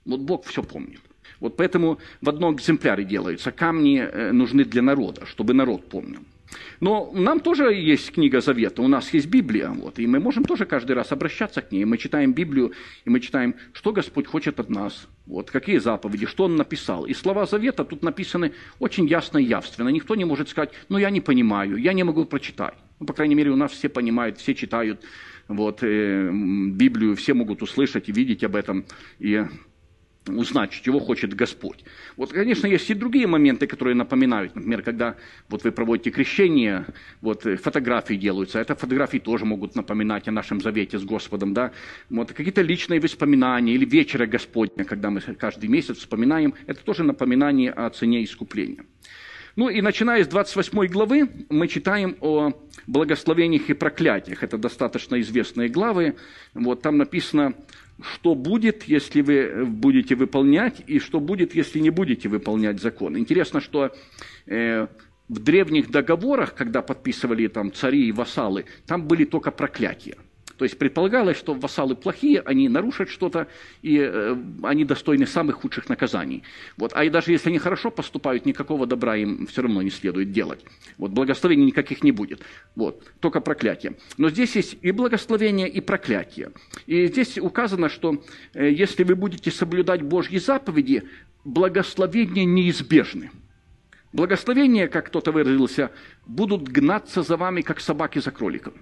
Вот 0.06 0.20
Бог 0.20 0.44
все 0.44 0.62
помнит. 0.62 1.00
Вот 1.40 1.56
поэтому 1.56 1.98
в 2.20 2.28
одном 2.28 2.54
экземпляре 2.54 3.04
делаются. 3.04 3.50
Камни 3.50 3.98
э, 3.98 4.32
нужны 4.32 4.64
для 4.64 4.82
народа, 4.82 5.24
чтобы 5.26 5.54
народ 5.54 5.88
помнил. 5.88 6.20
Но 6.80 7.10
нам 7.12 7.40
тоже 7.40 7.74
есть 7.74 8.12
книга 8.12 8.40
Завета, 8.40 8.82
у 8.82 8.88
нас 8.88 9.12
есть 9.14 9.26
Библия, 9.26 9.70
вот, 9.70 9.98
и 9.98 10.06
мы 10.06 10.20
можем 10.20 10.44
тоже 10.44 10.66
каждый 10.66 10.92
раз 10.92 11.12
обращаться 11.12 11.62
к 11.62 11.72
ней. 11.72 11.84
Мы 11.84 11.98
читаем 11.98 12.32
Библию, 12.32 12.72
и 13.04 13.10
мы 13.10 13.20
читаем, 13.20 13.54
что 13.72 13.92
Господь 13.92 14.26
хочет 14.26 14.60
от 14.60 14.70
нас, 14.70 15.08
вот, 15.26 15.50
какие 15.50 15.78
заповеди, 15.78 16.26
что 16.26 16.44
Он 16.44 16.56
написал. 16.56 17.06
И 17.06 17.14
слова 17.14 17.46
Завета 17.46 17.84
тут 17.84 18.02
написаны 18.02 18.52
очень 18.78 19.06
ясно 19.06 19.38
и 19.38 19.44
явственно. 19.44 19.88
Никто 19.88 20.14
не 20.14 20.24
может 20.24 20.48
сказать, 20.48 20.72
ну 20.88 20.98
я 20.98 21.10
не 21.10 21.20
понимаю, 21.20 21.76
я 21.76 21.92
не 21.92 22.04
могу 22.04 22.24
прочитать. 22.24 22.74
Ну, 23.00 23.06
по 23.06 23.12
крайней 23.12 23.34
мере, 23.34 23.50
у 23.50 23.56
нас 23.56 23.72
все 23.72 23.88
понимают, 23.88 24.38
все 24.38 24.54
читают 24.54 25.02
вот, 25.48 25.82
э, 25.82 26.30
Библию, 26.30 27.16
все 27.16 27.34
могут 27.34 27.62
услышать 27.62 28.08
и 28.08 28.12
видеть 28.12 28.44
об 28.44 28.56
этом. 28.56 28.84
И 29.18 29.44
узнать, 30.28 30.72
чего 30.72 31.00
хочет 31.00 31.34
Господь. 31.34 31.84
Вот, 32.16 32.32
конечно, 32.32 32.66
есть 32.66 32.90
и 32.90 32.94
другие 32.94 33.26
моменты, 33.26 33.66
которые 33.66 33.94
напоминают. 33.94 34.54
Например, 34.54 34.82
когда 34.82 35.16
вот 35.48 35.64
вы 35.64 35.72
проводите 35.72 36.10
крещение, 36.10 36.86
вот 37.20 37.46
э, 37.46 37.56
фотографии 37.56 38.14
делаются, 38.14 38.58
это 38.58 38.74
фотографии 38.74 39.18
тоже 39.18 39.44
могут 39.44 39.74
напоминать 39.74 40.28
о 40.28 40.32
нашем 40.32 40.60
завете 40.60 40.98
с 40.98 41.04
Господом, 41.04 41.54
да. 41.54 41.72
Вот 42.10 42.32
какие-то 42.32 42.62
личные 42.62 43.00
воспоминания 43.00 43.74
или 43.74 43.84
вечера 43.84 44.26
Господня, 44.26 44.84
когда 44.84 45.10
мы 45.10 45.20
каждый 45.20 45.68
месяц 45.68 45.98
вспоминаем, 45.98 46.54
это 46.66 46.82
тоже 46.84 47.04
напоминание 47.04 47.70
о 47.70 47.90
цене 47.90 48.24
искупления. 48.24 48.84
Ну 49.56 49.68
и 49.68 49.80
начиная 49.80 50.24
с 50.24 50.26
28 50.26 50.86
главы 50.88 51.28
мы 51.48 51.68
читаем 51.68 52.16
о 52.20 52.52
благословениях 52.88 53.70
и 53.70 53.74
проклятиях. 53.74 54.42
Это 54.42 54.58
достаточно 54.58 55.20
известные 55.20 55.68
главы. 55.68 56.16
Вот 56.54 56.82
там 56.82 56.98
написано 56.98 57.54
что 58.00 58.34
будет, 58.34 58.84
если 58.84 59.20
вы 59.20 59.64
будете 59.66 60.14
выполнять, 60.14 60.82
и 60.86 60.98
что 60.98 61.20
будет, 61.20 61.54
если 61.54 61.78
не 61.78 61.90
будете 61.90 62.28
выполнять 62.28 62.80
закон. 62.80 63.16
Интересно, 63.16 63.60
что 63.60 63.92
э, 64.46 64.86
в 65.28 65.38
древних 65.38 65.90
договорах, 65.90 66.54
когда 66.54 66.82
подписывали 66.82 67.46
там 67.48 67.72
цари 67.72 68.08
и 68.08 68.12
вассалы, 68.12 68.66
там 68.86 69.06
были 69.06 69.24
только 69.24 69.50
проклятия. 69.50 70.16
То 70.56 70.64
есть 70.64 70.78
предполагалось, 70.78 71.36
что 71.36 71.54
вассалы 71.54 71.96
плохие, 71.96 72.40
они 72.40 72.68
нарушат 72.68 73.08
что-то, 73.08 73.48
и 73.82 73.98
э, 73.98 74.36
они 74.62 74.84
достойны 74.84 75.26
самых 75.26 75.56
худших 75.56 75.88
наказаний. 75.88 76.42
Вот. 76.76 76.92
А 76.94 77.04
и 77.04 77.10
даже 77.10 77.32
если 77.32 77.48
они 77.48 77.58
хорошо 77.58 77.90
поступают, 77.90 78.46
никакого 78.46 78.86
добра 78.86 79.16
им 79.16 79.46
все 79.46 79.62
равно 79.62 79.82
не 79.82 79.90
следует 79.90 80.32
делать. 80.32 80.64
Вот. 80.98 81.10
Благословений 81.10 81.66
никаких 81.66 82.04
не 82.04 82.12
будет. 82.12 82.42
Вот. 82.76 83.02
Только 83.20 83.40
проклятие. 83.40 83.94
Но 84.16 84.30
здесь 84.30 84.54
есть 84.56 84.76
и 84.82 84.92
благословение, 84.92 85.68
и 85.68 85.80
проклятие. 85.80 86.52
И 86.86 87.06
здесь 87.06 87.38
указано, 87.38 87.88
что 87.88 88.22
э, 88.54 88.70
если 88.70 89.02
вы 89.02 89.16
будете 89.16 89.50
соблюдать 89.50 90.02
Божьи 90.02 90.38
заповеди, 90.38 91.02
благословения 91.44 92.44
неизбежны. 92.44 93.30
Благословения, 94.12 94.86
как 94.86 95.06
кто-то 95.06 95.32
выразился, 95.32 95.90
будут 96.26 96.68
гнаться 96.68 97.22
за 97.22 97.36
вами, 97.36 97.62
как 97.62 97.80
собаки 97.80 98.20
за 98.20 98.30
кроликом. 98.30 98.74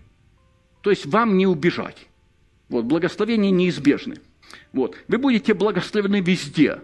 То 0.83 0.91
есть 0.91 1.07
вам 1.07 1.37
не 1.37 1.47
убежать. 1.47 2.07
Вот, 2.69 2.85
благословения 2.85 3.51
неизбежны. 3.51 4.17
Вот. 4.73 4.97
Вы 5.09 5.19
будете 5.19 5.55
благословены 5.55 6.21
везде. 6.21 6.81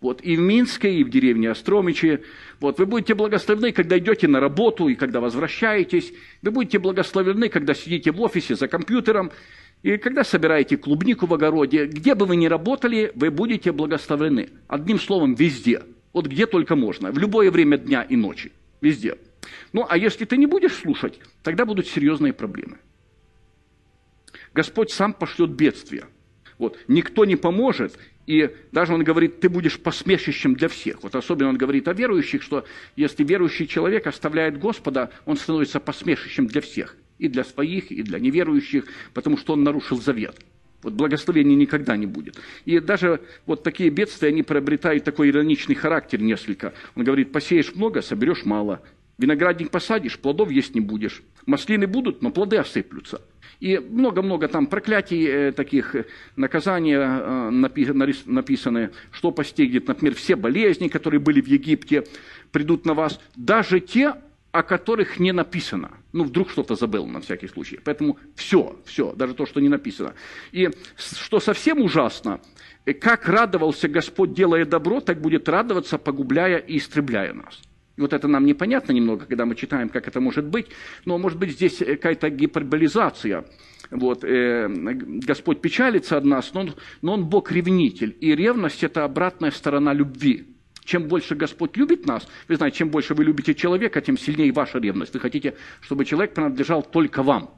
Вот, 0.00 0.22
и 0.22 0.34
в 0.34 0.40
Минске, 0.40 0.94
и 0.94 1.04
в 1.04 1.10
деревне 1.10 1.50
Остромичи. 1.50 2.20
Вот, 2.58 2.78
вы 2.78 2.86
будете 2.86 3.14
благословены, 3.14 3.72
когда 3.72 3.98
идете 3.98 4.28
на 4.28 4.40
работу 4.40 4.88
и 4.88 4.94
когда 4.94 5.20
возвращаетесь. 5.20 6.12
Вы 6.40 6.52
будете 6.52 6.78
благословены, 6.78 7.48
когда 7.50 7.74
сидите 7.74 8.10
в 8.10 8.20
офисе 8.20 8.54
за 8.54 8.66
компьютером. 8.66 9.30
И 9.82 9.98
когда 9.98 10.24
собираете 10.24 10.76
клубнику 10.76 11.26
в 11.26 11.34
огороде. 11.34 11.86
Где 11.86 12.14
бы 12.14 12.26
вы 12.26 12.36
ни 12.36 12.46
работали, 12.46 13.12
вы 13.14 13.30
будете 13.30 13.72
благословены. 13.72 14.50
Одним 14.68 14.98
словом, 14.98 15.34
везде. 15.34 15.82
Вот 16.12 16.26
где 16.26 16.46
только 16.46 16.76
можно. 16.76 17.12
В 17.12 17.18
любое 17.18 17.50
время 17.50 17.76
дня 17.76 18.02
и 18.02 18.16
ночи. 18.16 18.52
Везде. 18.80 19.16
Ну, 19.72 19.86
а 19.88 19.98
если 19.98 20.24
ты 20.24 20.36
не 20.38 20.46
будешь 20.46 20.74
слушать, 20.74 21.20
тогда 21.42 21.64
будут 21.64 21.86
серьезные 21.86 22.32
проблемы. 22.32 22.78
Господь 24.54 24.90
сам 24.90 25.12
пошлет 25.12 25.50
бедствие. 25.50 26.04
Вот. 26.58 26.78
Никто 26.88 27.24
не 27.24 27.36
поможет, 27.36 27.98
и 28.26 28.50
даже 28.70 28.92
он 28.94 29.02
говорит, 29.02 29.40
ты 29.40 29.48
будешь 29.48 29.78
посмешищем 29.78 30.54
для 30.54 30.68
всех. 30.68 31.02
Вот 31.02 31.14
особенно 31.14 31.48
он 31.48 31.56
говорит 31.56 31.88
о 31.88 31.94
верующих, 31.94 32.42
что 32.42 32.64
если 32.96 33.24
верующий 33.24 33.66
человек 33.66 34.06
оставляет 34.06 34.58
Господа, 34.58 35.10
он 35.24 35.36
становится 35.36 35.80
посмешищем 35.80 36.46
для 36.46 36.60
всех. 36.60 36.96
И 37.18 37.28
для 37.28 37.44
своих, 37.44 37.90
и 37.90 38.02
для 38.02 38.18
неверующих, 38.18 38.84
потому 39.14 39.36
что 39.36 39.54
он 39.54 39.64
нарушил 39.64 40.00
завет. 40.00 40.36
Вот 40.82 40.94
благословения 40.94 41.56
никогда 41.56 41.96
не 41.96 42.06
будет. 42.06 42.38
И 42.64 42.78
даже 42.78 43.20
вот 43.46 43.62
такие 43.62 43.90
бедствия, 43.90 44.28
они 44.28 44.42
приобретают 44.42 45.04
такой 45.04 45.30
ироничный 45.30 45.74
характер 45.74 46.20
несколько. 46.20 46.72
Он 46.94 47.04
говорит, 47.04 47.32
посеешь 47.32 47.74
много, 47.74 48.00
соберешь 48.00 48.44
мало. 48.44 48.80
Виноградник 49.18 49.70
посадишь, 49.70 50.18
плодов 50.18 50.50
есть 50.50 50.74
не 50.74 50.80
будешь. 50.80 51.22
Маслины 51.44 51.86
будут, 51.86 52.22
но 52.22 52.30
плоды 52.30 52.56
осыплются. 52.56 53.20
И 53.60 53.78
много-много 53.78 54.48
там 54.48 54.66
проклятий 54.66 55.26
э, 55.26 55.52
таких, 55.52 55.94
э, 55.94 56.06
наказания 56.34 56.98
э, 56.98 57.50
написаны, 57.50 58.90
что 59.12 59.30
постигнет, 59.32 59.86
например, 59.86 60.14
все 60.14 60.34
болезни, 60.34 60.88
которые 60.88 61.20
были 61.20 61.42
в 61.42 61.46
Египте, 61.46 62.04
придут 62.52 62.86
на 62.86 62.94
вас, 62.94 63.20
даже 63.36 63.80
те, 63.80 64.14
о 64.50 64.62
которых 64.62 65.20
не 65.20 65.32
написано. 65.32 65.90
Ну, 66.12 66.24
вдруг 66.24 66.50
что-то 66.50 66.74
забыл 66.74 67.06
на 67.06 67.20
всякий 67.20 67.48
случай. 67.48 67.78
Поэтому 67.84 68.18
все, 68.34 68.76
все, 68.86 69.12
даже 69.12 69.34
то, 69.34 69.46
что 69.46 69.60
не 69.60 69.68
написано. 69.68 70.14
И 70.52 70.70
что 70.96 71.38
совсем 71.38 71.82
ужасно, 71.82 72.40
как 73.00 73.28
радовался 73.28 73.88
Господь, 73.88 74.32
делая 74.32 74.64
добро, 74.64 75.00
так 75.00 75.20
будет 75.20 75.48
радоваться, 75.48 75.98
погубляя 75.98 76.56
и 76.56 76.78
истребляя 76.78 77.34
нас. 77.34 77.60
И 78.00 78.02
вот 78.02 78.14
это 78.14 78.28
нам 78.28 78.46
непонятно 78.46 78.92
немного, 78.92 79.26
когда 79.26 79.44
мы 79.44 79.54
читаем, 79.54 79.90
как 79.90 80.08
это 80.08 80.20
может 80.20 80.46
быть, 80.46 80.68
но 81.04 81.18
может 81.18 81.38
быть 81.38 81.50
здесь 81.50 81.76
какая-то 81.76 82.30
гиперболизация. 82.30 83.44
Вот, 83.90 84.24
э, 84.24 84.68
Господь 84.70 85.60
печалится 85.60 86.16
от 86.16 86.24
нас, 86.24 86.54
но 86.54 86.60
он, 86.60 86.74
но 87.02 87.12
он 87.12 87.26
Бог-ревнитель. 87.26 88.16
И 88.18 88.34
ревность– 88.34 88.82
это 88.84 89.04
обратная 89.04 89.50
сторона 89.50 89.92
любви. 89.92 90.46
Чем 90.82 91.08
больше 91.08 91.34
Господь 91.34 91.76
любит 91.76 92.06
нас, 92.06 92.26
вы 92.48 92.56
знаете, 92.56 92.78
чем 92.78 92.88
больше 92.88 93.12
вы 93.12 93.22
любите 93.22 93.54
человека, 93.54 94.00
тем 94.00 94.16
сильнее 94.16 94.50
ваша 94.50 94.78
ревность. 94.78 95.12
Вы 95.12 95.20
хотите, 95.20 95.56
чтобы 95.82 96.06
человек 96.06 96.32
принадлежал 96.32 96.82
только 96.82 97.22
вам. 97.22 97.50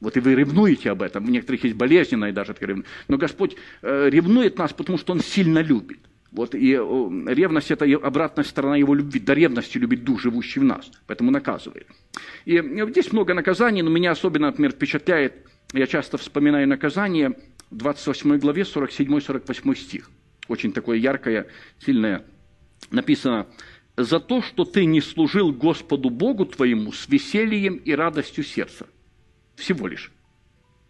Вот 0.00 0.16
и 0.16 0.20
вы 0.20 0.34
ревнуете 0.34 0.90
об 0.90 1.02
этом. 1.02 1.26
У 1.26 1.28
некоторых 1.30 1.62
есть 1.62 1.76
болезненная 1.76 2.32
даже 2.32 2.56
ревность. 2.58 2.88
Но 3.06 3.16
Господь 3.16 3.54
э, 3.82 4.10
ревнует 4.10 4.58
нас, 4.58 4.72
потому 4.72 4.98
что 4.98 5.12
Он 5.12 5.20
сильно 5.20 5.60
любит. 5.60 6.00
Вот, 6.32 6.54
и 6.54 6.70
ревность– 6.70 7.70
это 7.70 7.84
обратная 7.84 8.44
сторона 8.44 8.76
его 8.76 8.94
любви. 8.94 9.20
До 9.20 9.34
ревности 9.34 9.76
любит 9.76 10.02
дух, 10.02 10.18
живущий 10.20 10.60
в 10.60 10.64
нас, 10.64 10.90
поэтому 11.06 11.30
наказывает. 11.30 11.86
И 12.46 12.58
здесь 12.88 13.12
много 13.12 13.34
наказаний, 13.34 13.82
но 13.82 13.90
меня 13.90 14.12
особенно, 14.12 14.46
например, 14.46 14.72
впечатляет, 14.72 15.46
я 15.74 15.86
часто 15.86 16.16
вспоминаю 16.16 16.66
наказание 16.66 17.36
в 17.70 17.76
28 17.76 18.38
главе, 18.38 18.62
47-48 18.62 19.76
стих. 19.76 20.10
Очень 20.48 20.72
такое 20.72 20.96
яркое, 20.96 21.48
сильное. 21.78 22.24
Написано, 22.90 23.46
«За 23.98 24.18
то, 24.18 24.40
что 24.40 24.64
ты 24.64 24.86
не 24.86 25.02
служил 25.02 25.52
Господу 25.52 26.08
Богу 26.08 26.46
твоему 26.46 26.92
с 26.92 27.08
весельем 27.08 27.76
и 27.76 27.92
радостью 27.92 28.42
сердца». 28.42 28.86
Всего 29.54 29.86
лишь. 29.86 30.10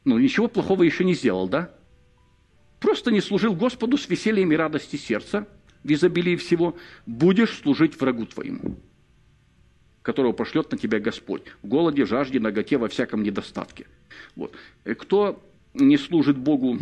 Ну, 0.04 0.18
ничего 0.18 0.46
плохого 0.46 0.84
еще 0.84 1.04
не 1.04 1.14
сделал, 1.14 1.48
да? 1.48 1.74
Просто 2.82 3.12
не 3.12 3.20
служил 3.20 3.54
Господу 3.54 3.96
с 3.96 4.08
весельем 4.08 4.50
и 4.50 4.56
радостью 4.56 4.98
сердца, 4.98 5.46
в 5.84 5.92
изобилии 5.92 6.34
всего, 6.34 6.76
будешь 7.06 7.60
служить 7.60 7.98
врагу 7.98 8.26
твоему, 8.26 8.76
которого 10.02 10.32
пошлет 10.32 10.72
на 10.72 10.76
тебя 10.76 10.98
Господь, 10.98 11.44
в 11.62 11.68
голоде, 11.68 12.04
жажде, 12.04 12.40
наготе, 12.40 12.78
во 12.78 12.88
всяком 12.88 13.22
недостатке. 13.22 13.86
Вот. 14.34 14.56
Э, 14.84 14.96
кто 14.96 15.40
не 15.74 15.96
служит 15.96 16.36
Богу 16.36 16.78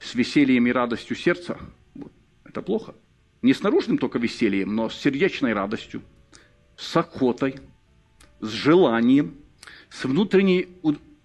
с 0.00 0.16
весельем 0.16 0.66
и 0.66 0.72
радостью 0.72 1.16
сердца, 1.16 1.56
вот, 1.94 2.12
это 2.44 2.60
плохо. 2.60 2.96
Не 3.42 3.54
с 3.54 3.62
наружным 3.62 3.96
только 3.96 4.18
весельем, 4.18 4.74
но 4.74 4.88
с 4.88 4.96
сердечной 4.96 5.52
радостью, 5.52 6.02
с 6.76 6.96
охотой, 6.96 7.60
с 8.40 8.48
желанием, 8.48 9.36
с 9.88 10.04
внутренней 10.04 10.68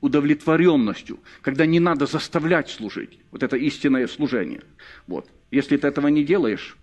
удовлетворенностью, 0.01 1.19
когда 1.41 1.65
не 1.65 1.79
надо 1.79 2.05
заставлять 2.05 2.69
служить. 2.69 3.19
Вот 3.31 3.43
это 3.43 3.57
истинное 3.57 4.07
служение. 4.07 4.62
Вот. 5.07 5.29
Если 5.51 5.77
ты 5.77 5.88
этого 5.88 6.07
не 6.07 6.23
делаешь, 6.23 6.77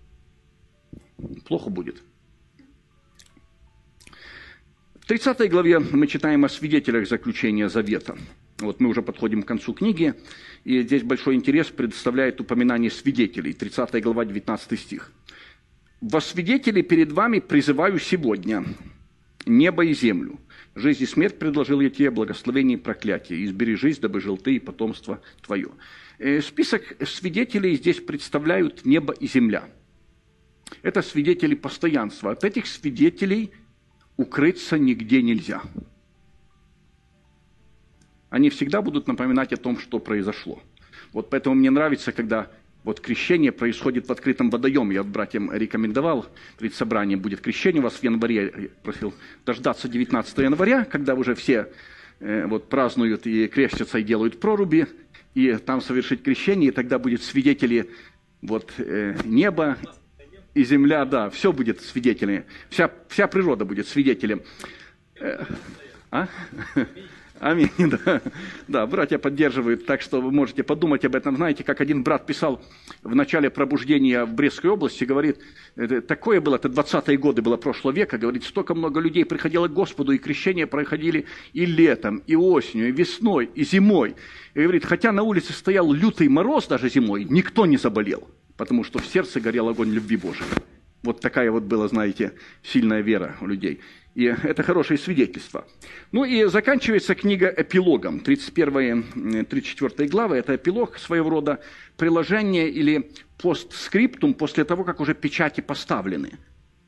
плохо 1.46 1.70
будет. 1.70 2.02
В 5.00 5.06
30 5.06 5.50
главе 5.50 5.78
мы 5.78 6.06
читаем 6.08 6.44
о 6.44 6.48
свидетелях 6.48 7.08
заключения 7.08 7.68
завета. 7.68 8.18
Вот 8.58 8.80
мы 8.80 8.88
уже 8.88 9.02
подходим 9.02 9.42
к 9.42 9.46
концу 9.46 9.72
книги, 9.72 10.14
и 10.64 10.82
здесь 10.82 11.02
большой 11.02 11.36
интерес 11.36 11.68
предоставляет 11.68 12.40
упоминание 12.40 12.90
свидетелей. 12.90 13.52
30 13.52 14.02
глава, 14.02 14.24
19 14.24 14.80
стих. 14.80 15.12
«Во 16.00 16.20
свидетели 16.20 16.82
перед 16.82 17.12
вами 17.12 17.38
призываю 17.38 17.98
сегодня 17.98 18.64
небо 19.46 19.84
и 19.84 19.94
землю. 19.94 20.40
Жизнь 20.76 21.02
и 21.02 21.06
смерть 21.06 21.38
предложил 21.38 21.80
я 21.80 21.90
тебе, 21.90 22.10
благословение 22.10 22.78
и 22.78 22.80
проклятие. 22.80 23.44
Избери 23.44 23.74
жизнь, 23.74 24.00
дабы 24.00 24.20
жил 24.20 24.36
ты 24.36 24.56
и 24.56 24.60
потомство 24.60 25.20
твое». 25.42 25.70
Э, 26.18 26.40
список 26.40 26.96
свидетелей 27.06 27.76
здесь 27.76 28.00
представляют 28.00 28.84
небо 28.84 29.12
и 29.12 29.26
земля. 29.26 29.68
Это 30.82 31.02
свидетели 31.02 31.54
постоянства. 31.54 32.30
От 32.30 32.44
этих 32.44 32.66
свидетелей– 32.66 33.50
укрыться 34.16 34.78
нигде 34.78 35.22
нельзя. 35.22 35.62
Они 38.30 38.50
всегда 38.50 38.82
будут 38.82 39.06
напоминать 39.06 39.52
о 39.52 39.56
том, 39.56 39.78
что 39.78 39.98
произошло. 39.98 40.62
Вот 41.12 41.30
поэтому 41.30 41.54
мне 41.54 41.70
нравится, 41.70 42.12
когда 42.12 42.50
вот 42.86 43.00
крещение 43.00 43.50
происходит 43.50 44.06
в 44.08 44.12
открытом 44.12 44.48
водоеме. 44.48 44.94
Я 44.94 45.02
братьям 45.02 45.52
рекомендовал, 45.52 46.24
перед 46.56 46.72
собранием 46.72 47.18
будет 47.18 47.40
крещение 47.40 47.80
у 47.80 47.82
вас 47.82 47.94
в 47.94 48.02
январе. 48.04 48.52
Я 48.56 48.68
просил 48.84 49.12
дождаться 49.44 49.88
19 49.88 50.38
января, 50.38 50.84
когда 50.84 51.16
уже 51.16 51.34
все 51.34 51.68
э, 52.20 52.46
вот, 52.46 52.68
празднуют 52.68 53.26
и 53.26 53.48
крестятся, 53.48 53.98
и 53.98 54.04
делают 54.04 54.38
проруби, 54.38 54.86
и 55.34 55.54
там 55.54 55.80
совершить 55.80 56.22
крещение, 56.22 56.68
и 56.68 56.72
тогда 56.72 57.00
будет 57.00 57.24
свидетели 57.24 57.90
вот, 58.40 58.72
э, 58.78 59.16
неба 59.24 59.78
и 60.54 60.62
земля, 60.62 61.04
да, 61.04 61.28
все 61.28 61.52
будет 61.52 61.80
свидетелями. 61.82 62.44
Вся, 62.70 62.88
вся 63.08 63.26
природа 63.26 63.64
будет 63.64 63.88
свидетелем. 63.88 64.42
Э, 65.18 65.44
а? 66.12 66.28
Аминь, 67.40 67.70
да. 67.78 68.22
Да, 68.68 68.86
братья 68.86 69.18
поддерживают, 69.18 69.86
так 69.86 70.00
что 70.00 70.20
вы 70.20 70.30
можете 70.30 70.62
подумать 70.62 71.04
об 71.04 71.14
этом. 71.14 71.36
Знаете, 71.36 71.64
как 71.64 71.80
один 71.80 72.02
брат 72.02 72.26
писал 72.26 72.62
в 73.02 73.14
начале 73.14 73.50
пробуждения 73.50 74.24
в 74.24 74.32
Брестской 74.32 74.70
области, 74.70 75.04
говорит, 75.04 75.38
такое 76.06 76.40
было, 76.40 76.56
это 76.56 76.68
20-е 76.68 77.18
годы 77.18 77.42
было 77.42 77.56
прошлого 77.56 77.94
века, 77.94 78.18
говорит, 78.18 78.44
столько 78.44 78.74
много 78.74 79.00
людей 79.00 79.24
приходило 79.24 79.68
к 79.68 79.72
Господу, 79.72 80.12
и 80.12 80.18
крещения 80.18 80.66
проходили 80.66 81.26
и 81.52 81.66
летом, 81.66 82.22
и 82.26 82.36
осенью, 82.36 82.88
и 82.88 82.92
весной, 82.92 83.50
и 83.54 83.64
зимой. 83.64 84.16
И 84.54 84.62
говорит, 84.62 84.84
хотя 84.84 85.12
на 85.12 85.22
улице 85.22 85.52
стоял 85.52 85.92
лютый 85.92 86.28
мороз 86.28 86.66
даже 86.66 86.88
зимой, 86.88 87.24
никто 87.24 87.66
не 87.66 87.76
заболел 87.76 88.28
потому 88.56 88.84
что 88.84 88.98
в 88.98 89.06
сердце 89.06 89.40
горел 89.40 89.68
огонь 89.68 89.90
любви 89.90 90.16
Божией. 90.16 90.48
Вот 91.06 91.20
такая 91.20 91.52
вот 91.52 91.62
была, 91.62 91.86
знаете, 91.86 92.32
сильная 92.64 93.00
вера 93.00 93.36
у 93.40 93.46
людей. 93.46 93.80
И 94.16 94.24
это 94.24 94.64
хорошее 94.64 94.98
свидетельство. 94.98 95.64
Ну 96.10 96.24
и 96.24 96.46
заканчивается 96.46 97.14
книга 97.14 97.46
эпилогом. 97.56 98.18
31-34 98.24 100.08
главы– 100.08 100.36
это 100.38 100.56
эпилог 100.56 100.98
своего 100.98 101.30
рода 101.30 101.60
приложение 101.96 102.68
или 102.68 103.12
постскриптум 103.38 104.34
после 104.34 104.64
того, 104.64 104.82
как 104.82 105.00
уже 105.00 105.14
печати 105.14 105.60
поставлены. 105.60 106.32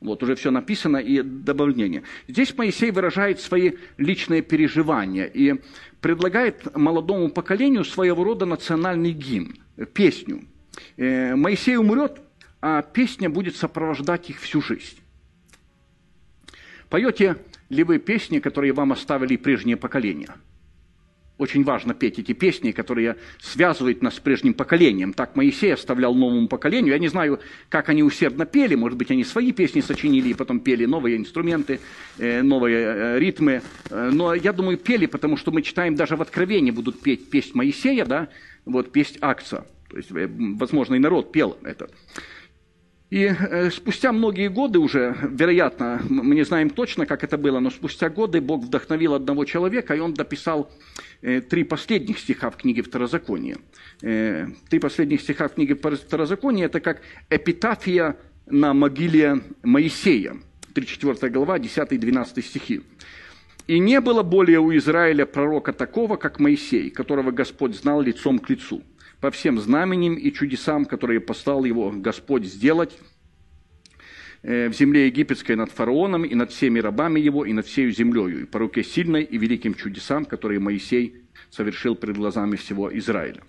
Вот 0.00 0.24
уже 0.24 0.34
все 0.34 0.50
написано 0.50 0.96
и 0.96 1.22
добавление. 1.22 2.02
Здесь 2.26 2.56
Моисей 2.56 2.90
выражает 2.90 3.40
свои 3.40 3.72
личные 3.98 4.42
переживания 4.42 5.26
и 5.26 5.60
предлагает 6.00 6.76
молодому 6.76 7.30
поколению 7.30 7.84
своего 7.84 8.24
рода 8.24 8.46
национальный 8.46 9.12
гимн, 9.12 9.54
песню– 9.94 10.42
Э, 10.96 11.34
Моисей 11.34 11.76
умрет, 11.76 12.20
а 12.60 12.82
песня 12.82 13.30
будет 13.30 13.56
сопровождать 13.56 14.30
их 14.30 14.40
всю 14.40 14.60
жизнь. 14.60 14.98
Поете 16.88 17.36
ли 17.68 17.84
вы 17.84 17.98
песни, 17.98 18.38
которые 18.38 18.72
вам 18.72 18.92
оставили 18.92 19.36
прежние 19.36 19.76
поколения? 19.76 20.34
Очень 21.36 21.62
важно 21.62 21.94
петь 21.94 22.18
эти 22.18 22.32
песни, 22.32 22.72
которые 22.72 23.16
связывают 23.40 24.02
нас 24.02 24.16
с 24.16 24.18
прежним 24.18 24.54
поколением. 24.54 25.12
Так 25.12 25.36
Моисей 25.36 25.72
оставлял 25.72 26.12
новому 26.12 26.48
поколению. 26.48 26.94
Я 26.94 26.98
не 26.98 27.06
знаю, 27.06 27.38
как 27.68 27.88
они 27.90 28.02
усердно 28.02 28.44
пели. 28.44 28.74
Может 28.74 28.98
быть, 28.98 29.12
они 29.12 29.22
свои 29.22 29.52
песни 29.52 29.80
сочинили 29.80 30.30
и 30.30 30.34
потом 30.34 30.58
пели 30.58 30.84
новые 30.84 31.16
инструменты, 31.16 31.78
э, 32.18 32.42
новые 32.42 32.78
э, 32.78 33.18
ритмы. 33.20 33.62
Но 33.88 34.34
я 34.34 34.52
думаю, 34.52 34.78
пели, 34.78 35.06
потому 35.06 35.36
что 35.36 35.52
мы 35.52 35.62
читаем 35.62 35.94
даже 35.94 36.16
в 36.16 36.22
Откровении 36.22 36.72
будут 36.72 37.00
петь 37.00 37.30
песнь 37.30 37.52
Моисея, 37.54 38.04
да, 38.04 38.28
вот 38.64 38.90
песнь 38.90 39.18
Акца. 39.20 39.64
То 39.88 39.96
есть, 39.96 40.10
э, 40.10 40.28
возможно, 40.28 40.94
и 40.96 40.98
народ 40.98 41.32
пел 41.32 41.56
это. 41.62 41.88
И 43.10 43.24
э, 43.24 43.70
спустя 43.70 44.12
многие 44.12 44.48
годы 44.50 44.78
уже, 44.78 45.16
вероятно, 45.22 46.02
мы 46.10 46.34
не 46.34 46.44
знаем 46.44 46.68
точно, 46.68 47.06
как 47.06 47.24
это 47.24 47.38
было, 47.38 47.58
но 47.58 47.70
спустя 47.70 48.10
годы 48.10 48.42
Бог 48.42 48.64
вдохновил 48.64 49.14
одного 49.14 49.46
человека, 49.46 49.94
и 49.94 49.98
он 49.98 50.12
дописал 50.12 50.70
э, 51.22 51.40
три 51.40 51.64
последних 51.64 52.18
стиха 52.18 52.50
в 52.50 52.56
книге 52.56 52.82
Второзакония. 52.82 53.56
Три 54.00 54.78
последних 54.78 55.22
стиха 55.22 55.48
в 55.48 55.54
книге 55.54 55.74
Второзакония– 55.74 56.66
это 56.66 56.80
как 56.80 57.00
эпитафия 57.30 58.16
на 58.46 58.74
могиле 58.74 59.40
Моисея. 59.62 60.36
34 60.74 61.32
глава, 61.32 61.58
10-12 61.58 62.42
стихи. 62.42 62.82
«И 63.66 63.78
не 63.78 64.00
было 64.00 64.22
более 64.22 64.60
у 64.60 64.74
Израиля 64.76 65.26
пророка 65.26 65.72
такого, 65.72 66.16
как 66.16 66.38
Моисей, 66.38 66.90
которого 66.90 67.30
Господь 67.30 67.74
знал 67.74 68.02
лицом 68.02 68.38
к 68.38 68.50
лицу» 68.50 68.82
по 69.20 69.30
всем 69.30 69.58
знаменем 69.58 70.14
и 70.14 70.32
чудесам, 70.32 70.84
которые 70.84 71.20
послал 71.20 71.64
его 71.64 71.90
Господь 71.90 72.44
сделать 72.44 72.96
э, 74.42 74.68
в 74.68 74.74
земле 74.74 75.06
египетской 75.06 75.56
над 75.56 75.70
фараоном 75.70 76.24
и 76.24 76.34
над 76.34 76.52
всеми 76.52 76.78
рабами 76.78 77.18
его 77.18 77.44
и 77.44 77.52
над 77.52 77.66
всею 77.66 77.90
землею, 77.90 78.42
и 78.42 78.44
по 78.44 78.58
руке 78.60 78.84
сильной 78.84 79.24
и 79.24 79.38
великим 79.38 79.74
чудесам, 79.74 80.24
которые 80.24 80.60
Моисей 80.60 81.24
совершил 81.50 81.96
перед 81.96 82.16
глазами 82.16 82.56
всего 82.56 82.96
Израиля. 82.96 83.42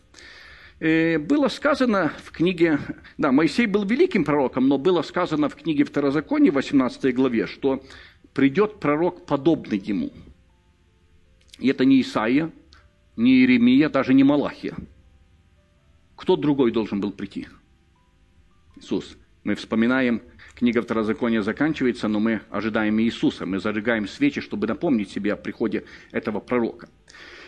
Э, 0.80 1.20
было 1.20 1.50
сказано 1.50 2.14
в 2.24 2.32
книге, 2.32 2.80
да, 3.18 3.32
Моисей 3.32 3.68
был 3.68 3.86
великим 3.86 4.24
пророком, 4.24 4.68
но 4.68 4.80
было 4.80 5.04
сказано 5.04 5.50
в 5.50 5.56
книге 5.56 5.84
Второзакония, 5.84 6.52
18 6.52 7.14
главе, 7.14 7.46
что 7.46 7.84
придет 8.34 8.80
пророк, 8.80 9.28
подобный 9.28 9.78
ему. 9.78 10.12
И 11.60 11.68
это 11.68 11.86
не 11.86 12.02
Исаия, 12.02 12.52
не 13.18 13.42
Иеремия, 13.42 13.90
даже 13.90 14.16
не 14.16 14.24
Малахия– 14.24 14.74
кто 16.20 16.36
другой 16.36 16.72
должен 16.72 17.00
был 17.00 17.12
прийти? 17.12 17.48
Иисус. 18.76 19.16
Мы 19.46 19.56
вспоминаем, 19.56 20.22
книга 20.54 20.82
Второзакония 20.82 21.42
заканчивается, 21.42 22.10
но 22.10 22.20
мы 22.20 22.42
ожидаем 22.50 23.00
Иисуса. 23.00 23.46
Мы 23.46 23.60
зажигаем 23.60 24.06
свечи, 24.06 24.42
чтобы 24.42 24.68
напомнить 24.68 25.10
себе 25.10 25.32
о 25.32 25.38
приходе 25.38 25.86
этого 26.12 26.42
пророка. 26.42 26.90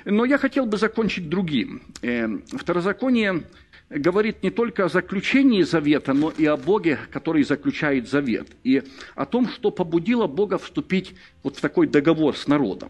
Но 0.05 0.23
я 0.23 0.37
хотел 0.37 0.65
бы 0.65 0.77
закончить 0.77 1.27
другим. 1.27 1.81
Э, 2.01 2.29
Второзаконие 2.53 3.43
говорит 3.89 4.41
не 4.41 4.51
только 4.51 4.85
о 4.85 4.89
заключении 4.89 5.63
завета, 5.63 6.13
но 6.13 6.29
и 6.29 6.45
о 6.45 6.55
Боге, 6.55 6.97
который 7.11 7.43
заключает 7.43 8.07
завет, 8.07 8.47
и 8.63 8.83
о 9.15 9.25
том, 9.25 9.49
что 9.49 9.71
побудило 9.71 10.27
Бога 10.27 10.57
вступить 10.57 11.13
вот 11.43 11.57
в 11.57 11.61
такой 11.61 11.87
договор 11.87 12.37
с 12.37 12.47
народом. 12.47 12.89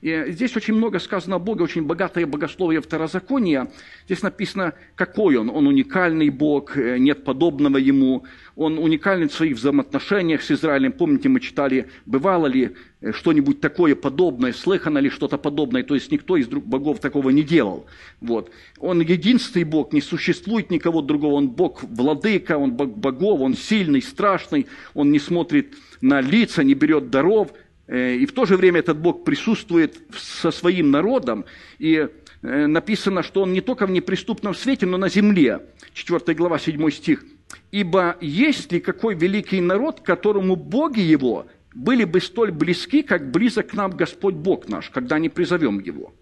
И 0.00 0.24
здесь 0.28 0.56
очень 0.56 0.74
много 0.74 0.98
сказано 0.98 1.36
о 1.36 1.38
Боге, 1.38 1.64
очень 1.64 1.84
богатое 1.84 2.26
богословие 2.26 2.80
второзакония. 2.80 3.70
Здесь 4.04 4.22
написано, 4.22 4.74
какой 4.94 5.36
он. 5.36 5.50
Он 5.50 5.66
уникальный 5.66 6.30
Бог, 6.30 6.76
э, 6.76 6.98
нет 6.98 7.24
подобного 7.24 7.78
ему. 7.78 8.24
Он 8.56 8.78
уникальный 8.78 9.28
в 9.28 9.32
своих 9.32 9.56
взаимоотношениях 9.56 10.42
с 10.42 10.50
Израилем. 10.50 10.92
Помните, 10.92 11.28
мы 11.28 11.40
читали, 11.40 11.88
бывало 12.04 12.46
ли 12.46 12.72
э, 13.00 13.12
что-нибудь 13.12 13.60
такое 13.60 13.94
подобное, 13.94 14.52
слыхано 14.52 14.98
ли 14.98 15.08
что-то 15.08 15.38
подобное. 15.38 15.82
То 15.82 15.94
есть 15.94 16.12
никто 16.12 16.36
из 16.36 16.46
богов 16.46 17.00
такого 17.00 17.30
не 17.30 17.42
делал. 17.42 17.86
Вот. 18.20 18.50
Он 18.78 19.00
единственный 19.00 19.64
Бог, 19.64 19.92
не 19.92 20.00
существует 20.00 20.70
никого 20.70 21.00
другого. 21.00 21.34
Он 21.34 21.48
Бог 21.48 21.82
владыка, 21.82 22.58
он 22.58 22.72
Бог 22.72 22.96
богов, 22.96 23.40
он 23.40 23.54
сильный, 23.54 24.02
страшный. 24.02 24.66
Он 24.94 25.10
не 25.10 25.18
смотрит 25.18 25.74
на 26.00 26.20
лица, 26.20 26.62
не 26.62 26.74
берет 26.74 27.10
даров– 27.10 27.52
и 27.88 28.26
в 28.26 28.32
то 28.32 28.46
же 28.46 28.56
время 28.56 28.80
этот 28.80 28.98
Бог 28.98 29.24
присутствует 29.24 30.02
со 30.16 30.50
своим 30.50 30.90
народом. 30.90 31.44
И 31.78 32.08
э, 32.42 32.66
написано, 32.66 33.22
что 33.22 33.42
Он 33.42 33.52
не 33.52 33.60
только 33.60 33.86
в 33.86 33.90
неприступном 33.90 34.54
свете, 34.54 34.86
но 34.86 34.96
на 34.96 35.08
земле. 35.08 35.66
4 35.92 36.34
глава, 36.34 36.58
7 36.58 36.90
стих. 36.90 37.24
«Ибо 37.70 38.16
есть 38.20 38.72
ли 38.72 38.80
какой 38.80 39.14
великий 39.14 39.60
народ, 39.60 40.00
которому 40.00 40.56
боги 40.56 41.00
его 41.00 41.46
были 41.74 42.04
бы 42.04 42.20
столь 42.20 42.50
близки, 42.50 43.02
как 43.02 43.30
близок 43.30 43.68
к 43.68 43.74
нам 43.74 43.92
Господь 43.92 44.34
Бог 44.34 44.68
наш, 44.68 44.90
когда 44.90 45.18
не 45.18 45.28
призовем 45.28 45.78
его?» 45.78 46.12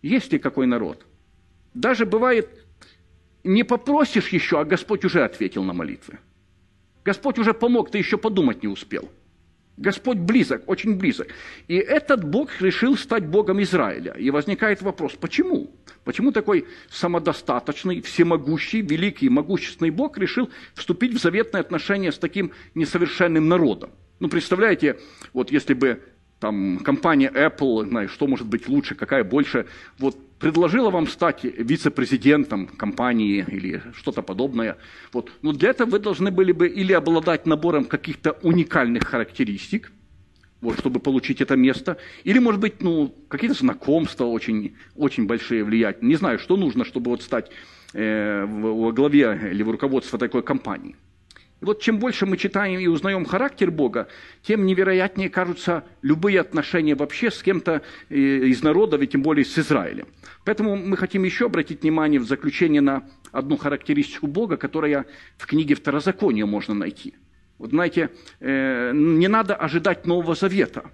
Есть 0.00 0.32
ли 0.32 0.38
какой 0.38 0.66
народ? 0.66 1.04
Даже 1.74 2.06
бывает, 2.06 2.48
не 3.44 3.64
попросишь 3.64 4.28
еще, 4.28 4.60
а 4.60 4.64
Господь 4.64 5.04
уже 5.04 5.24
ответил 5.24 5.64
на 5.64 5.74
молитвы. 5.74 6.18
Господь 7.04 7.38
уже 7.38 7.52
помог, 7.52 7.90
ты 7.90 7.98
еще 7.98 8.16
подумать 8.16 8.62
не 8.62 8.68
успел– 8.68 9.10
Господь 9.78 10.18
близок, 10.18 10.62
очень 10.66 10.96
близок. 10.96 11.28
И 11.68 11.76
этот 11.76 12.24
Бог 12.24 12.60
решил 12.60 12.96
стать 12.96 13.26
Богом 13.26 13.62
Израиля. 13.62 14.12
И 14.18 14.30
возникает 14.30 14.82
вопрос, 14.82 15.12
почему? 15.12 15.70
Почему 16.04 16.32
такой 16.32 16.66
самодостаточный, 16.90 18.00
всемогущий, 18.02 18.80
великий, 18.80 19.28
могущественный 19.28 19.90
Бог 19.90 20.18
решил 20.18 20.50
вступить 20.74 21.14
в 21.14 21.22
заветные 21.22 21.60
отношения 21.60 22.10
с 22.10 22.18
таким 22.18 22.50
несовершенным 22.74 23.48
народом? 23.48 23.90
Ну, 24.18 24.28
представляете, 24.28 24.98
вот 25.32 25.52
если 25.52 25.74
бы 25.74 26.02
там 26.40 26.78
компания 26.78 27.30
Apple, 27.34 27.88
знаешь, 27.88 28.10
что 28.12 28.26
может 28.26 28.46
быть 28.46 28.68
лучше, 28.68 28.94
какая 28.94 29.24
больше, 29.24 29.66
вот 29.98 30.16
предложила 30.38 30.90
вам 30.90 31.08
стать 31.08 31.44
вице-президентом 31.44 32.68
компании 32.68 33.44
или 33.48 33.82
что-то 33.94 34.22
подобное. 34.22 34.76
Вот. 35.12 35.32
Но 35.42 35.52
для 35.52 35.70
этого 35.70 35.90
вы 35.90 35.98
должны 35.98 36.30
были 36.30 36.52
бы 36.52 36.68
или 36.68 36.92
обладать 36.92 37.46
набором 37.46 37.84
каких-то 37.84 38.32
уникальных 38.42 39.04
характеристик, 39.04 39.90
вот, 40.60 40.78
чтобы 40.78 41.00
получить 41.00 41.40
это 41.40 41.56
место, 41.56 41.98
или, 42.24 42.38
может 42.38 42.60
быть, 42.60 42.82
ну, 42.82 43.14
какие-то 43.28 43.56
знакомства 43.56 44.24
очень, 44.24 44.76
очень 44.96 45.26
большие 45.26 45.64
влиять. 45.64 46.02
Не 46.02 46.16
знаю, 46.16 46.38
что 46.38 46.56
нужно, 46.56 46.84
чтобы 46.84 47.10
вот 47.10 47.22
стать 47.22 47.50
э, 47.94 48.44
во 48.44 48.92
главе 48.92 49.50
или 49.52 49.62
в 49.62 49.70
руководстве 49.70 50.18
такой 50.18 50.42
компании. 50.42 50.96
И 51.60 51.64
вот 51.64 51.80
чем 51.80 51.98
больше 51.98 52.24
мы 52.24 52.36
читаем 52.36 52.78
и 52.78 52.86
узнаем 52.86 53.24
характер 53.24 53.70
Бога, 53.70 54.08
тем 54.42 54.64
невероятнее 54.64 55.28
кажутся 55.28 55.84
любые 56.02 56.40
отношения 56.40 56.94
вообще 56.94 57.30
с 57.30 57.42
кем-то 57.42 57.82
э, 58.08 58.14
из 58.16 58.62
народов, 58.62 59.02
и 59.02 59.06
тем 59.08 59.22
более 59.22 59.44
с 59.44 59.58
Израилем. 59.58 60.06
Поэтому 60.44 60.76
мы 60.76 60.96
хотим 60.96 61.24
еще 61.24 61.46
обратить 61.46 61.82
внимание 61.82 62.20
в 62.20 62.26
заключение 62.26 62.80
на 62.80 63.08
одну 63.32 63.56
характеристику 63.56 64.28
Бога, 64.28 64.56
которая 64.56 65.06
в 65.36 65.46
книге 65.46 65.74
Второзакония 65.74 66.46
можно 66.46 66.74
найти. 66.74 67.14
Вот 67.58 67.70
знаете, 67.70 68.10
э, 68.38 68.92
не 68.94 69.26
надо 69.26 69.56
ожидать 69.56 70.06
Нового 70.06 70.36
Завета, 70.36 70.90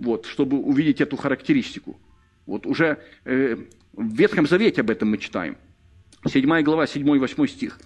вот, 0.00 0.26
чтобы 0.26 0.58
увидеть 0.58 1.00
эту 1.00 1.16
характеристику. 1.16 2.00
Вот 2.44 2.66
уже 2.66 2.98
э, 3.24 3.56
в 3.92 4.14
Ветхом 4.14 4.48
Завете 4.48 4.80
об 4.80 4.90
этом 4.90 5.10
мы 5.10 5.18
читаем. 5.18 5.56
7 6.26 6.62
глава, 6.62 6.84
7-8 6.84 7.46
стих. 7.46 7.78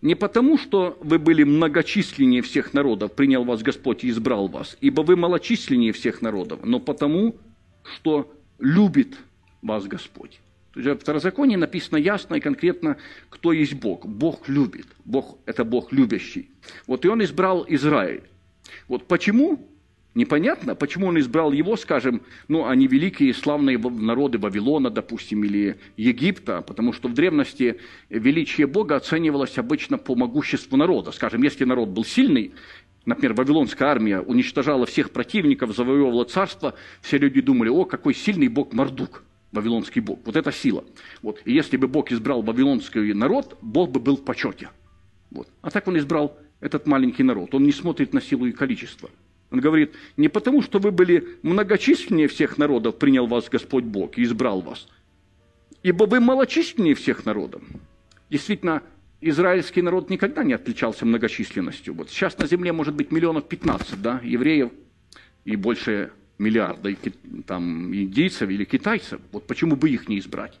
Не 0.00 0.14
потому, 0.14 0.58
что 0.58 0.96
вы 1.02 1.18
были 1.18 1.42
многочисленнее 1.42 2.42
всех 2.42 2.72
народов, 2.72 3.12
принял 3.12 3.44
вас 3.44 3.62
Господь 3.62 4.04
и 4.04 4.10
избрал 4.10 4.46
вас, 4.46 4.76
ибо 4.80 5.02
вы 5.02 5.16
малочисленнее 5.16 5.92
всех 5.92 6.22
народов, 6.22 6.60
но 6.62 6.78
потому, 6.78 7.36
что 7.82 8.32
любит 8.58 9.16
вас 9.60 9.86
Господь. 9.86 10.40
То 10.72 10.80
есть 10.80 11.00
в 11.00 11.02
Второзаконии 11.02 11.56
написано 11.56 11.96
ясно 11.96 12.36
и 12.36 12.40
конкретно, 12.40 12.96
кто 13.30 13.52
есть 13.52 13.74
Бог. 13.74 14.06
Бог 14.06 14.48
любит. 14.48 14.86
Бог– 15.04 15.38
это 15.46 15.64
Бог 15.64 15.92
любящий. 15.92 16.50
Вот 16.86 17.04
и 17.04 17.08
Он 17.08 17.24
избрал 17.24 17.64
Израиль. 17.68 18.22
Вот 18.86 19.08
почему? 19.08 19.67
Непонятно, 20.18 20.74
почему 20.74 21.06
он 21.06 21.20
избрал 21.20 21.52
его, 21.52 21.76
скажем, 21.76 22.22
ну, 22.48 22.66
они 22.66 22.88
великие 22.88 23.32
славные 23.32 23.78
народы 23.78 24.36
Вавилона, 24.36 24.90
допустим, 24.90 25.44
или 25.44 25.78
Египта, 25.96 26.60
потому 26.60 26.92
что 26.92 27.06
в 27.06 27.14
древности 27.14 27.78
величие 28.08 28.66
Бога 28.66 28.96
оценивалось 28.96 29.56
обычно 29.58 29.96
по 29.96 30.16
могуществу 30.16 30.76
народа. 30.76 31.12
Скажем, 31.12 31.44
если 31.44 31.62
народ 31.62 31.90
был 31.90 32.04
сильный, 32.04 32.52
например, 33.06 33.34
Вавилонская 33.34 33.90
армия 33.90 34.18
уничтожала 34.18 34.86
всех 34.86 35.12
противников, 35.12 35.76
завоевывала 35.76 36.24
царство, 36.24 36.74
все 37.00 37.16
люди 37.16 37.40
думали, 37.40 37.68
о, 37.68 37.84
какой 37.84 38.12
сильный 38.12 38.48
Бог 38.48 38.72
Мардук, 38.72 39.22
Вавилонский 39.52 40.00
Бог. 40.00 40.18
Вот 40.24 40.34
это 40.34 40.50
сила. 40.50 40.82
Вот. 41.22 41.40
И 41.44 41.52
если 41.52 41.76
бы 41.76 41.86
Бог 41.86 42.10
избрал 42.10 42.42
Вавилонский 42.42 43.12
народ, 43.12 43.56
Бог 43.62 43.92
бы 43.92 44.00
был 44.00 44.16
в 44.16 44.24
почете. 44.24 44.70
Вот. 45.30 45.46
А 45.62 45.70
так 45.70 45.86
он 45.86 45.96
избрал 45.96 46.36
этот 46.58 46.88
маленький 46.88 47.22
народ. 47.22 47.54
Он 47.54 47.62
не 47.62 47.70
смотрит 47.70 48.12
на 48.12 48.20
силу 48.20 48.46
и 48.46 48.50
количество. 48.50 49.10
Он 49.50 49.60
говорит, 49.60 49.94
не 50.16 50.28
потому, 50.28 50.62
что 50.62 50.78
вы 50.78 50.90
были 50.90 51.38
многочисленнее 51.42 52.28
всех 52.28 52.58
народов, 52.58 52.98
принял 52.98 53.26
вас 53.26 53.48
Господь 53.48 53.84
Бог 53.84 54.18
и 54.18 54.22
избрал 54.22 54.60
вас, 54.60 54.88
ибо 55.82 56.04
вы 56.04 56.20
малочисленнее 56.20 56.94
всех 56.94 57.24
народов. 57.24 57.62
Действительно, 58.28 58.82
израильский 59.20 59.80
народ 59.80 60.10
никогда 60.10 60.44
не 60.44 60.52
отличался 60.52 61.06
многочисленностью. 61.06 61.94
Вот 61.94 62.10
сейчас 62.10 62.36
на 62.38 62.46
земле 62.46 62.72
может 62.72 62.94
быть 62.94 63.10
миллионов 63.10 63.48
15 63.48 64.02
да, 64.02 64.20
евреев 64.22 64.70
и 65.44 65.56
больше 65.56 66.12
миллиарда 66.38 66.94
там, 67.46 67.94
индийцев 67.94 68.50
или 68.50 68.64
китайцев. 68.64 69.20
Вот 69.32 69.46
почему 69.46 69.76
бы 69.76 69.88
их 69.88 70.08
не 70.08 70.18
избрать? 70.18 70.58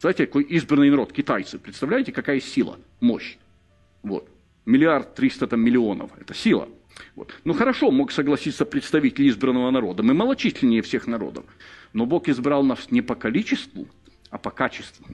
Знаете, 0.00 0.26
какой 0.26 0.44
избранный 0.44 0.90
народ, 0.90 1.12
китайцы. 1.12 1.58
Представляете, 1.58 2.12
какая 2.12 2.40
сила, 2.40 2.78
мощь? 3.00 3.36
Вот. 4.02 4.28
Миллиард 4.66 5.14
триста 5.14 5.46
там 5.46 5.60
миллионов. 5.60 6.10
Это 6.18 6.32
сила. 6.34 6.68
Вот. 7.14 7.34
Ну 7.44 7.52
хорошо, 7.54 7.90
мог 7.90 8.12
согласиться 8.12 8.64
представитель 8.64 9.28
избранного 9.28 9.70
народа. 9.70 10.02
Мы 10.02 10.14
малочисленнее 10.14 10.82
всех 10.82 11.06
народов. 11.06 11.44
Но 11.92 12.06
Бог 12.06 12.28
избрал 12.28 12.62
нас 12.62 12.90
не 12.90 13.02
по 13.02 13.14
количеству, 13.14 13.86
а 14.30 14.38
по 14.38 14.50
качеству. 14.50 15.06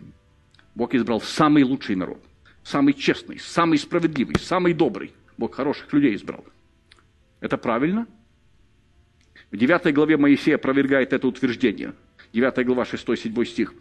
Бог 0.75 0.94
избрал 0.94 1.20
самый 1.20 1.62
лучший 1.62 1.96
народ, 1.96 2.22
самый 2.62 2.92
честный, 2.92 3.38
самый 3.38 3.79
справедливый, 3.79 4.37
самый 4.38 4.75
добрый. 4.75 5.12
Бог 5.38 5.55
хороших 5.55 5.92
людей 5.92 6.14
избрал. 6.14 6.44
Это 7.40 7.57
правильно? 7.57 8.07
В 9.51 9.57
9 9.57 9.94
главе 9.94 10.16
Моисея 10.16 10.57
опровергает 10.57 11.12
это 11.12 11.27
утверждение. 11.27 11.94
9 12.33 12.66
глава 12.66 12.83
6-7 12.83 13.44
стих. 13.44 13.75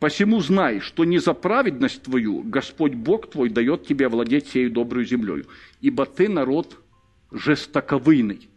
«Посему 0.00 0.40
знай, 0.40 0.80
что 0.80 1.04
не 1.04 1.18
за 1.18 1.32
праведность 1.34 2.02
твою 2.02 2.42
Господь 2.42 2.94
Бог 2.94 3.30
твой 3.30 3.50
дает 3.50 3.86
тебе 3.86 4.08
владеть 4.08 4.48
сею 4.48 4.70
добрую 4.70 5.06
землею, 5.06 5.46
ибо 5.80 6.06
ты 6.06 6.28
народ 6.28 6.76
жестоковыйный. 7.30 8.48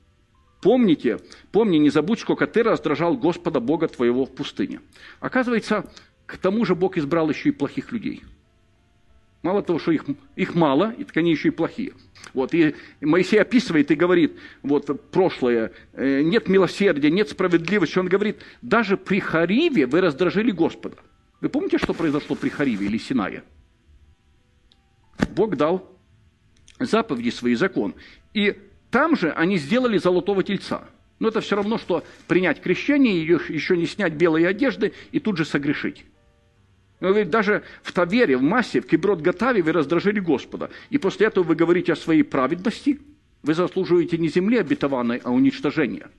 Помните, 0.61 1.19
помни, 1.51 1.77
не 1.77 1.89
забудь, 1.89 2.19
сколько 2.19 2.47
ты 2.47 2.63
раздражал 2.63 3.17
Господа 3.17 3.59
Бога 3.59 3.87
твоего 3.87 4.25
в 4.25 4.33
пустыне. 4.33 4.79
Оказывается, 5.19 5.91
к 6.25 6.37
тому 6.37 6.63
же 6.65 6.73
Бог 6.73 6.97
избрал 6.97 7.29
еще 7.29 7.49
и 7.49 7.51
плохих 7.51 7.91
людей. 7.91 8.23
Мало 9.41 9.61
того, 9.61 9.77
что 9.77 9.91
их, 9.91 10.05
их 10.37 10.55
мало, 10.55 10.91
и 10.97 11.03
так 11.03 11.17
они 11.17 11.31
еще 11.31 11.49
и 11.49 11.51
плохие. 11.51 11.91
Вот, 12.33 12.53
и 12.53 12.75
Моисей 13.01 13.41
описывает 13.41 13.91
и 13.91 13.95
говорит, 13.95 14.39
вот, 14.61 15.11
прошлое, 15.11 15.73
э, 15.91 16.21
нет 16.21 16.47
милосердия, 16.47 17.11
нет 17.11 17.29
справедливости. 17.29 17.99
Он 17.99 18.07
говорит, 18.07 18.37
даже 18.61 18.95
при 18.95 19.19
Хариве 19.19 19.85
вы 19.85 19.99
раздражили 19.99 20.51
Господа. 20.51 20.95
Вы 21.41 21.49
помните, 21.49 21.77
что 21.77 21.93
произошло 21.93 22.37
при 22.37 22.47
Хариве 22.47 22.85
или 22.85 22.97
Синае? 22.97 23.43
Бог 25.35 25.57
дал 25.57 25.89
заповеди 26.79 27.29
свои, 27.29 27.55
закон. 27.55 27.95
И 28.33 28.57
там 28.91 29.15
же 29.15 29.31
они 29.31 29.57
сделали 29.57 29.97
золотого 29.97 30.43
тельца. 30.43 30.83
Но 31.19 31.29
это 31.29 31.41
все 31.41 31.55
равно, 31.55 31.77
что 31.77 32.03
принять 32.27 32.61
крещение, 32.61 33.23
еще 33.23 33.77
не 33.77 33.85
снять 33.85 34.13
белые 34.13 34.47
одежды 34.47 34.93
и 35.11 35.19
тут 35.19 35.37
же 35.37 35.45
согрешить. 35.45 36.05
Он 36.99 37.09
говорит, 37.09 37.29
даже 37.29 37.63
в 37.81 37.91
Тавере, 37.91 38.37
в 38.37 38.41
Массе, 38.41 38.81
в 38.81 38.87
Киброд 38.87 39.21
Гатаве 39.21 39.61
вы 39.61 39.71
раздражили 39.71 40.19
Господа. 40.19 40.69
И 40.89 40.97
после 40.97 41.27
этого 41.27 41.43
вы 41.43 41.55
говорите 41.55 41.93
о 41.93 41.95
своей 41.95 42.23
праведности, 42.23 42.99
вы 43.41 43.53
заслуживаете 43.53 44.17
не 44.17 44.29
земли 44.29 44.57
обетованной, 44.57 45.17
а 45.23 45.31
уничтожения. 45.31 46.09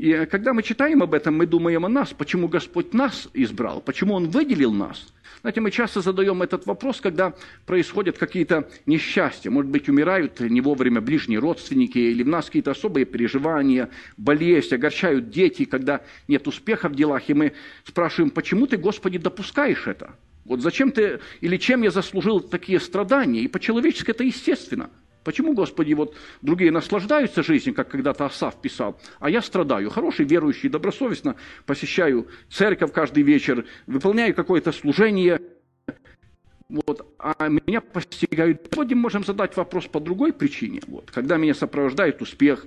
И 0.00 0.26
когда 0.30 0.54
мы 0.54 0.62
читаем 0.62 1.02
об 1.02 1.12
этом, 1.12 1.36
мы 1.36 1.46
думаем 1.46 1.84
о 1.84 1.88
нас, 1.88 2.14
почему 2.14 2.48
Господь 2.48 2.94
нас 2.94 3.28
избрал, 3.34 3.80
почему 3.80 4.14
Он 4.14 4.28
выделил 4.28 4.72
нас– 4.72 5.12
знаете, 5.42 5.62
мы 5.62 5.70
часто 5.70 6.02
задаем 6.02 6.42
этот 6.42 6.66
вопрос, 6.66 7.00
когда 7.00 7.34
происходят 7.64 8.18
какие-то 8.18 8.68
несчастья. 8.84 9.50
Может 9.50 9.70
быть, 9.70 9.88
умирают 9.88 10.40
не 10.40 10.60
вовремя 10.60 11.00
ближние 11.00 11.38
родственники, 11.38 11.96
или 11.96 12.22
в 12.22 12.28
нас 12.28 12.46
какие-то 12.46 12.72
особые 12.72 13.06
переживания, 13.06 13.88
болезнь, 14.18 14.74
огорчают 14.74 15.30
дети, 15.30 15.64
когда 15.64 16.02
нет 16.28 16.46
успеха 16.46 16.90
в 16.90 16.94
делах. 16.94 17.30
И 17.30 17.34
мы 17.34 17.52
спрашиваем, 17.84 18.30
почему 18.30 18.66
ты, 18.66 18.76
Господи, 18.76 19.16
допускаешь 19.16 19.86
это? 19.86 20.14
Вот 20.44 20.60
зачем 20.60 20.92
ты, 20.92 21.20
или 21.40 21.56
чем 21.56 21.82
я 21.82 21.90
заслужил 21.90 22.40
такие 22.40 22.78
страдания? 22.78 23.40
И 23.40 23.48
по-человечески 23.48 24.10
это 24.10 24.24
естественно. 24.24 24.90
Почему, 25.24 25.52
Господи, 25.54 25.92
вот 25.92 26.16
другие 26.40 26.70
наслаждаются 26.70 27.42
жизнью, 27.42 27.74
как 27.74 27.88
когда-то 27.88 28.26
Асав 28.26 28.60
писал, 28.60 28.98
а 29.18 29.28
я 29.28 29.42
страдаю. 29.42 29.90
Хороший, 29.90 30.24
верующий, 30.24 30.68
добросовестно 30.68 31.36
посещаю 31.66 32.26
церковь 32.48 32.92
каждый 32.92 33.22
вечер, 33.22 33.66
выполняю 33.86 34.34
какое-то 34.34 34.72
служение, 34.72 35.40
вот, 36.68 37.14
а 37.18 37.48
меня 37.48 37.80
постигают. 37.80 38.68
Сегодня 38.72 38.96
можем 38.96 39.24
задать 39.24 39.56
вопрос 39.56 39.86
по 39.86 40.00
другой 40.00 40.32
причине. 40.32 40.80
Вот, 40.86 41.10
когда 41.10 41.36
меня 41.36 41.54
сопровождает 41.54 42.22
успех 42.22 42.64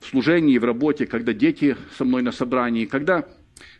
в 0.00 0.06
служении, 0.06 0.58
в 0.58 0.64
работе, 0.64 1.06
когда 1.06 1.32
дети 1.32 1.76
со 1.96 2.04
мной 2.04 2.22
на 2.22 2.32
собрании, 2.32 2.84
когда 2.84 3.26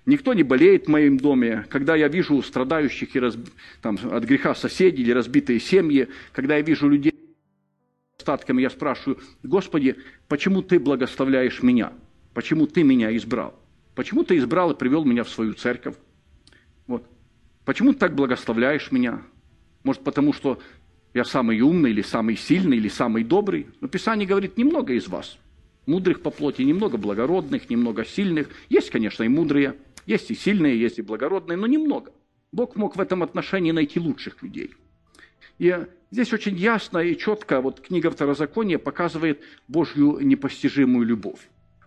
никто 0.07 0.33
не 0.33 0.43
болеет 0.43 0.87
в 0.87 0.89
моем 0.89 1.19
доме, 1.19 1.67
когда 1.69 1.95
я 1.95 2.09
вижу 2.09 2.43
страдающих 2.43 3.15
и 3.15 3.21
разби... 3.21 3.51
там, 3.83 3.99
от 4.11 4.25
греха 4.25 4.55
соседей 4.55 5.03
или 5.03 5.13
разбитые 5.13 5.61
семьи, 5.61 6.09
когда 6.33 6.57
я 6.57 6.63
вижу 6.63 6.89
людей, 6.89 7.14
остатками 8.19 8.63
я 8.63 8.71
спрашиваю, 8.71 9.19
Господи, 9.43 9.97
почему 10.29 10.63
Ты 10.63 10.79
благословляешь 10.79 11.63
меня? 11.63 11.93
Почему 12.33 12.67
Ты 12.67 12.83
меня 12.83 13.15
избрал? 13.17 13.55
Почему 13.95 14.25
Ты 14.25 14.39
избрал 14.39 14.73
и 14.73 14.77
привел 14.77 15.05
меня 15.05 15.25
в 15.25 15.29
свою 15.29 15.55
церковь? 15.55 15.97
Вот. 16.87 17.07
Почему 17.65 17.93
Ты 17.93 17.99
так 17.99 18.15
благословляешь 18.15 18.91
меня? 18.93 19.23
Может, 19.83 20.03
потому 20.03 20.33
что 20.33 20.61
я 21.13 21.25
самый 21.25 21.61
умный, 21.61 21.91
или 21.91 22.03
самый 22.03 22.37
сильный, 22.37 22.79
или 22.79 22.89
самый 22.89 23.25
добрый. 23.25 23.69
Но 23.81 23.89
Писание 23.89 24.27
говорит, 24.27 24.57
немного 24.57 24.95
из 24.95 25.07
вас. 25.09 25.39
Мудрых 25.87 26.23
по 26.23 26.31
плоти, 26.31 26.63
немного 26.63 26.97
благородных, 26.97 27.69
немного 27.69 28.05
сильных. 28.05 28.49
Есть, 28.69 28.91
конечно, 28.91 29.23
и 29.23 29.29
мудрые, 29.29 29.77
есть 30.07 30.31
и 30.31 30.35
сильные, 30.35 30.81
есть 30.81 30.99
и 30.99 31.03
благородные, 31.03 31.57
но 31.57 31.67
немного. 31.67 32.13
Бог 32.53 32.75
мог 32.77 32.97
в 32.97 33.01
этом 33.01 33.23
отношении 33.23 33.71
найти 33.71 34.01
лучших 34.01 34.43
людей. 34.43 34.73
И 35.59 35.87
здесь 36.15 36.33
очень 36.33 36.57
ясно 36.57 36.99
и 36.99 37.19
четко 37.19 37.61
вот 37.61 37.81
книга 37.81 38.09
Второзакония 38.09 38.79
показывает 38.79 39.43
Божью 39.67 40.19
непостижимую 40.21 41.05
любовь. 41.05 41.41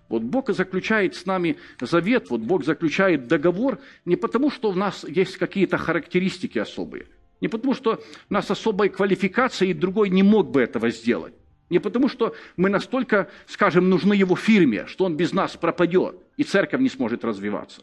Вот 0.09 0.21
Бог 0.21 0.49
заключает 0.49 1.15
с 1.15 1.25
нами 1.25 1.55
завет, 1.79 2.29
вот 2.29 2.41
Бог 2.41 2.65
заключает 2.65 3.27
договор 3.27 3.79
не 4.03 4.17
потому, 4.17 4.51
что 4.51 4.69
у 4.69 4.73
нас 4.73 5.05
есть 5.07 5.37
какие-то 5.37 5.77
характеристики 5.77 6.59
особые, 6.59 7.07
не 7.39 7.47
потому, 7.47 7.73
что 7.73 8.03
у 8.29 8.33
нас 8.33 8.51
особая 8.51 8.89
квалификация, 8.89 9.69
и 9.69 9.73
другой 9.73 10.09
не 10.09 10.23
мог 10.23 10.51
бы 10.51 10.61
этого 10.61 10.89
сделать. 10.89 11.33
Не 11.69 11.79
потому, 11.79 12.09
что 12.09 12.35
мы 12.57 12.69
настолько, 12.69 13.29
скажем, 13.47 13.89
нужны 13.89 14.13
его 14.13 14.35
фирме, 14.35 14.87
что 14.87 15.05
он 15.05 15.15
без 15.15 15.33
нас 15.33 15.55
пропадет, 15.55 16.15
и 16.37 16.43
церковь 16.43 16.81
не 16.81 16.89
сможет 16.89 17.23
развиваться. 17.23 17.81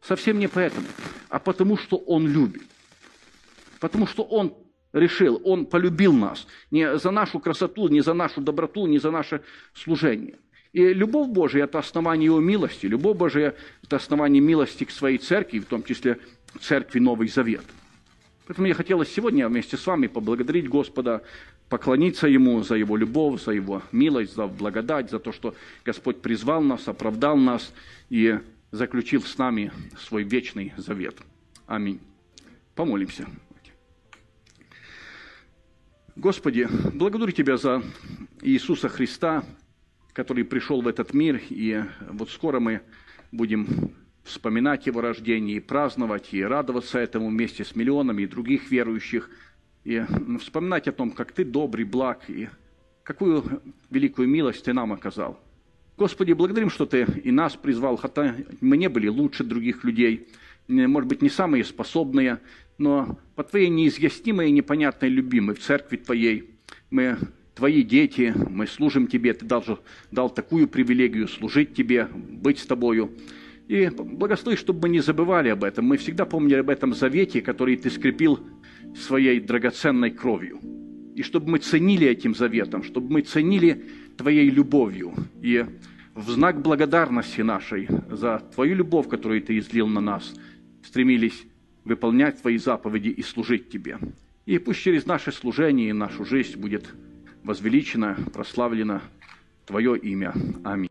Совсем 0.00 0.38
не 0.38 0.48
поэтому, 0.48 0.86
а 1.28 1.38
потому, 1.38 1.76
что 1.76 1.96
он 1.96 2.28
любит. 2.28 2.62
Потому 3.80 4.06
что 4.06 4.22
он 4.22 4.54
решил, 4.96 5.40
он 5.44 5.66
полюбил 5.66 6.12
нас 6.12 6.46
не 6.70 6.98
за 6.98 7.10
нашу 7.10 7.38
красоту, 7.38 7.88
не 7.88 8.00
за 8.00 8.14
нашу 8.14 8.40
доброту, 8.40 8.86
не 8.86 8.98
за 8.98 9.10
наше 9.10 9.42
служение. 9.74 10.36
И 10.72 10.92
любовь 10.92 11.28
Божия– 11.28 11.64
это 11.66 11.78
основание 11.78 12.26
Его 12.26 12.40
милости. 12.40 12.86
Любовь 12.86 13.16
Божия– 13.16 13.54
это 13.82 13.96
основание 13.96 14.42
милости 14.42 14.84
к 14.84 14.90
своей 14.90 15.18
церкви, 15.18 15.60
в 15.60 15.66
том 15.66 15.82
числе 15.82 16.18
церкви 16.60 16.98
Новый 16.98 17.28
Завет. 17.28 17.64
Поэтому 18.46 18.68
я 18.68 18.74
хотела 18.74 19.04
сегодня 19.04 19.48
вместе 19.48 19.76
с 19.76 19.86
вами 19.86 20.06
поблагодарить 20.06 20.68
Господа, 20.68 21.22
поклониться 21.68 22.28
Ему 22.28 22.62
за 22.62 22.76
Его 22.76 22.96
любовь, 22.96 23.42
за 23.42 23.52
Его 23.52 23.82
милость, 23.90 24.34
за 24.34 24.46
благодать, 24.46 25.10
за 25.10 25.18
то, 25.18 25.32
что 25.32 25.54
Господь 25.84 26.20
призвал 26.22 26.62
нас, 26.62 26.86
оправдал 26.88 27.36
нас 27.36 27.72
и 28.08 28.38
заключил 28.70 29.22
с 29.22 29.38
нами 29.38 29.72
свой 29.98 30.22
вечный 30.22 30.72
завет. 30.76 31.16
Аминь. 31.66 32.00
Помолимся. 32.74 33.26
Господи, 36.18 36.66
благодарю 36.94 37.30
Тебя 37.30 37.58
за 37.58 37.82
Иисуса 38.40 38.88
Христа, 38.88 39.44
который 40.14 40.46
пришел 40.46 40.80
в 40.80 40.88
этот 40.88 41.12
мир, 41.12 41.38
и 41.50 41.84
вот 42.08 42.30
скоро 42.30 42.58
мы 42.58 42.80
будем 43.32 43.92
вспоминать 44.24 44.86
его 44.86 45.02
рождение 45.02 45.58
и 45.58 45.60
праздновать, 45.60 46.32
и 46.32 46.42
радоваться 46.42 46.98
этому 46.98 47.28
вместе 47.28 47.66
с 47.66 47.76
миллионами 47.76 48.24
других 48.24 48.70
верующих, 48.70 49.28
и 49.84 50.06
вспоминать 50.40 50.88
о 50.88 50.92
том, 50.92 51.10
как 51.10 51.32
Ты 51.32 51.44
добрый, 51.44 51.84
благ, 51.84 52.22
и 52.28 52.48
какую 53.02 53.62
великую 53.90 54.26
милость 54.26 54.64
Ты 54.64 54.72
нам 54.72 54.94
оказал. 54.94 55.38
Господи, 55.98 56.32
благодарим, 56.32 56.70
что 56.70 56.86
Ты 56.86 57.06
и 57.24 57.30
нас 57.30 57.56
призвал, 57.56 57.98
хотя 57.98 58.34
мы 58.62 58.78
не 58.78 58.88
были 58.88 59.08
лучше 59.08 59.44
других 59.44 59.84
людей, 59.84 60.28
может 60.66 61.10
быть, 61.10 61.20
не 61.20 61.28
самые 61.28 61.62
способные, 61.62 62.40
но 62.78 63.18
по 63.34 63.44
Твоей 63.44 63.68
неизъяснимой 63.68 64.48
и 64.48 64.52
непонятной 64.52 65.08
любимой 65.08 65.54
в 65.54 65.60
церкви 65.60 65.96
Твоей 65.96 66.56
мы 66.90 67.18
твои 67.56 67.82
дети, 67.82 68.34
мы 68.50 68.66
служим 68.66 69.06
тебе, 69.06 69.32
ты 69.32 69.46
дал, 69.46 69.64
дал 70.12 70.30
такую 70.30 70.68
привилегию 70.68 71.26
служить 71.26 71.74
тебе, 71.74 72.06
быть 72.14 72.58
с 72.58 72.66
тобою. 72.66 73.10
И 73.66 73.88
благослови, 73.88 74.56
чтобы 74.56 74.82
мы 74.82 74.88
не 74.90 75.00
забывали 75.00 75.48
об 75.48 75.64
этом. 75.64 75.86
Мы 75.86 75.96
всегда 75.96 76.24
помнили 76.24 76.56
об 76.56 76.70
этом 76.70 76.94
завете, 76.94 77.40
который 77.40 77.76
ты 77.76 77.90
скрепил 77.90 78.38
своей 78.94 79.40
драгоценной 79.40 80.10
кровью. 80.10 80.60
И 81.16 81.22
чтобы 81.22 81.50
мы 81.50 81.58
ценили 81.58 82.06
этим 82.06 82.34
заветом, 82.34 82.84
чтобы 82.84 83.10
мы 83.10 83.22
ценили 83.22 83.84
твоей 84.16 84.50
любовью. 84.50 85.14
И 85.42 85.64
в 86.14 86.30
знак 86.30 86.62
благодарности 86.62 87.40
нашей 87.40 87.88
за 88.10 88.42
твою 88.54 88.76
любовь, 88.76 89.08
которую 89.08 89.42
ты 89.42 89.58
излил 89.58 89.88
на 89.88 90.00
нас, 90.00 90.34
стремились 90.84 91.42
выполнять 91.86 92.42
твои 92.42 92.58
заповеди 92.58 93.08
и 93.08 93.22
служить 93.22 93.70
тебе. 93.70 93.98
И 94.44 94.58
пусть 94.58 94.80
через 94.80 95.06
наше 95.06 95.32
служение 95.32 95.88
и 95.88 95.92
нашу 95.92 96.24
жизнь 96.24 96.58
будет 96.60 96.92
возвеличено, 97.42 98.16
прославлено 98.34 99.00
Твое 99.66 99.98
имя. 99.98 100.32
Аминь. 100.64 100.90